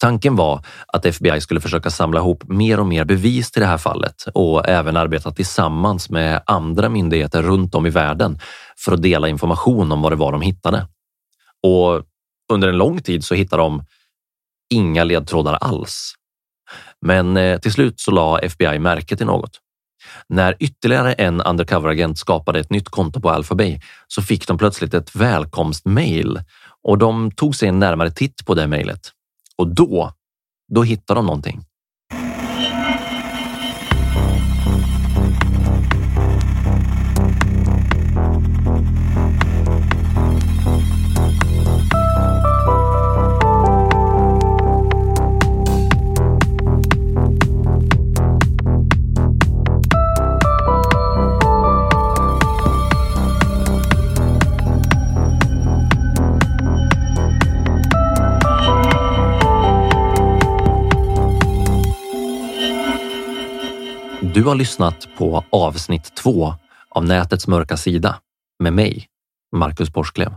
Tanken 0.00 0.36
var 0.36 0.64
att 0.86 1.06
FBI 1.06 1.40
skulle 1.40 1.60
försöka 1.60 1.90
samla 1.90 2.20
ihop 2.20 2.44
mer 2.48 2.80
och 2.80 2.86
mer 2.86 3.04
bevis 3.04 3.50
till 3.50 3.62
det 3.62 3.68
här 3.68 3.78
fallet 3.78 4.24
och 4.34 4.68
även 4.68 4.96
arbeta 4.96 5.30
tillsammans 5.30 6.10
med 6.10 6.42
andra 6.46 6.88
myndigheter 6.88 7.42
runt 7.42 7.74
om 7.74 7.86
i 7.86 7.90
världen 7.90 8.38
för 8.84 8.92
att 8.92 9.02
dela 9.02 9.28
information 9.28 9.92
om 9.92 10.02
vad 10.02 10.12
det 10.12 10.16
var 10.16 10.32
de 10.32 10.42
hittade. 10.42 10.86
Och 11.62 12.02
under 12.52 12.68
en 12.68 12.76
lång 12.76 13.02
tid 13.02 13.24
så 13.24 13.34
hittade 13.34 13.62
de 13.62 13.84
inga 14.74 15.04
ledtrådar 15.04 15.54
alls. 15.54 16.14
Men 17.00 17.36
eh, 17.36 17.60
till 17.60 17.72
slut 17.72 18.00
så 18.00 18.10
la 18.10 18.38
FBI 18.38 18.78
märke 18.78 19.16
till 19.16 19.26
något. 19.26 19.60
När 20.28 20.56
ytterligare 20.60 21.12
en 21.12 21.40
undercover-agent 21.40 22.18
skapade 22.18 22.60
ett 22.60 22.70
nytt 22.70 22.88
konto 22.88 23.20
på 23.20 23.30
AlphaBay 23.30 23.80
så 24.08 24.22
fick 24.22 24.46
de 24.46 24.58
plötsligt 24.58 24.94
ett 24.94 25.16
välkomstmail 25.16 26.40
och 26.82 26.98
de 26.98 27.30
tog 27.30 27.56
sig 27.56 27.68
en 27.68 27.78
närmare 27.78 28.10
titt 28.10 28.46
på 28.46 28.54
det 28.54 28.66
mejlet. 28.66 29.10
Och 29.56 29.74
då, 29.74 30.12
då 30.72 30.82
hittade 30.82 31.18
de 31.18 31.26
någonting. 31.26 31.64
Du 64.38 64.44
har 64.44 64.54
lyssnat 64.54 65.08
på 65.16 65.44
avsnitt 65.50 66.16
två 66.16 66.54
av 66.90 67.04
Nätets 67.04 67.48
mörka 67.48 67.76
sida 67.76 68.20
med 68.58 68.72
mig, 68.72 69.06
Marcus 69.56 69.92
Borsklev. 69.92 70.34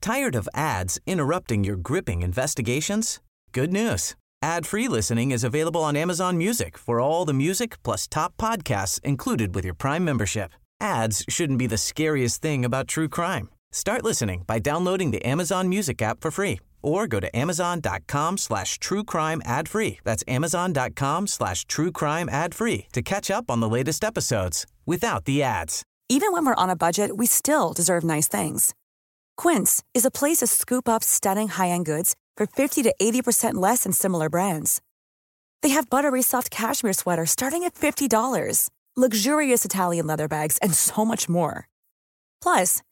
Tired 0.00 0.36
of 0.36 0.48
ads 0.54 0.98
interrupting 1.06 1.66
your 1.66 1.76
gripping 1.76 2.22
investigations? 2.22 3.20
Good 3.54 3.72
news. 3.72 4.16
Ad-free 4.42 4.88
listening 4.88 5.32
is 5.32 5.44
available 5.44 5.80
on 5.80 5.96
Amazon 5.96 6.36
Music 6.36 6.78
for 6.78 7.00
all 7.00 7.26
the 7.26 7.34
music 7.34 7.82
plus 7.82 8.08
top 8.08 8.36
podcasts 8.36 9.00
included 9.04 9.54
with 9.54 9.64
your 9.64 9.76
Prime 9.76 10.04
membership. 10.04 10.50
Ads 10.80 11.24
shouldn't 11.28 11.58
be 11.58 11.68
the 11.68 11.78
scariest 11.78 12.42
thing 12.42 12.64
about 12.64 12.88
true 12.88 13.08
crime. 13.08 13.48
Start 13.72 14.04
listening 14.04 14.44
by 14.46 14.58
downloading 14.58 15.12
the 15.12 15.28
Amazon 15.28 15.68
Music 15.68 16.02
app 16.02 16.20
for 16.20 16.30
free 16.30 16.58
or 16.82 17.06
go 17.06 17.20
to 17.20 17.34
amazon.com 17.36 18.38
slash 18.38 18.78
true 18.78 19.04
crime 19.04 19.40
ad 19.44 19.68
free. 19.68 19.98
That's 20.04 20.24
amazon.com 20.28 21.26
slash 21.26 21.64
true 21.64 21.92
crime 21.92 22.28
ad 22.28 22.54
free 22.54 22.86
to 22.92 23.02
catch 23.02 23.30
up 23.30 23.50
on 23.50 23.60
the 23.60 23.68
latest 23.68 24.04
episodes 24.04 24.66
without 24.86 25.24
the 25.24 25.42
ads. 25.42 25.82
Even 26.08 26.32
when 26.32 26.44
we're 26.44 26.62
on 26.62 26.68
a 26.68 26.76
budget, 26.76 27.16
we 27.16 27.26
still 27.26 27.72
deserve 27.72 28.04
nice 28.04 28.28
things. 28.28 28.74
Quince 29.36 29.82
is 29.94 30.04
a 30.04 30.10
place 30.10 30.38
to 30.38 30.46
scoop 30.46 30.88
up 30.88 31.02
stunning 31.02 31.48
high-end 31.48 31.86
goods 31.86 32.14
for 32.36 32.46
50 32.46 32.82
to 32.82 32.94
80% 33.00 33.54
less 33.54 33.84
than 33.84 33.92
similar 33.92 34.28
brands. 34.28 34.82
They 35.62 35.70
have 35.70 35.88
buttery 35.88 36.22
soft 36.22 36.50
cashmere 36.50 36.92
sweaters 36.92 37.30
starting 37.30 37.64
at 37.64 37.74
$50, 37.74 38.68
luxurious 38.96 39.64
Italian 39.64 40.06
leather 40.06 40.28
bags, 40.28 40.58
and 40.58 40.74
so 40.74 41.04
much 41.04 41.28
more. 41.30 41.66
Plus, 42.42 42.82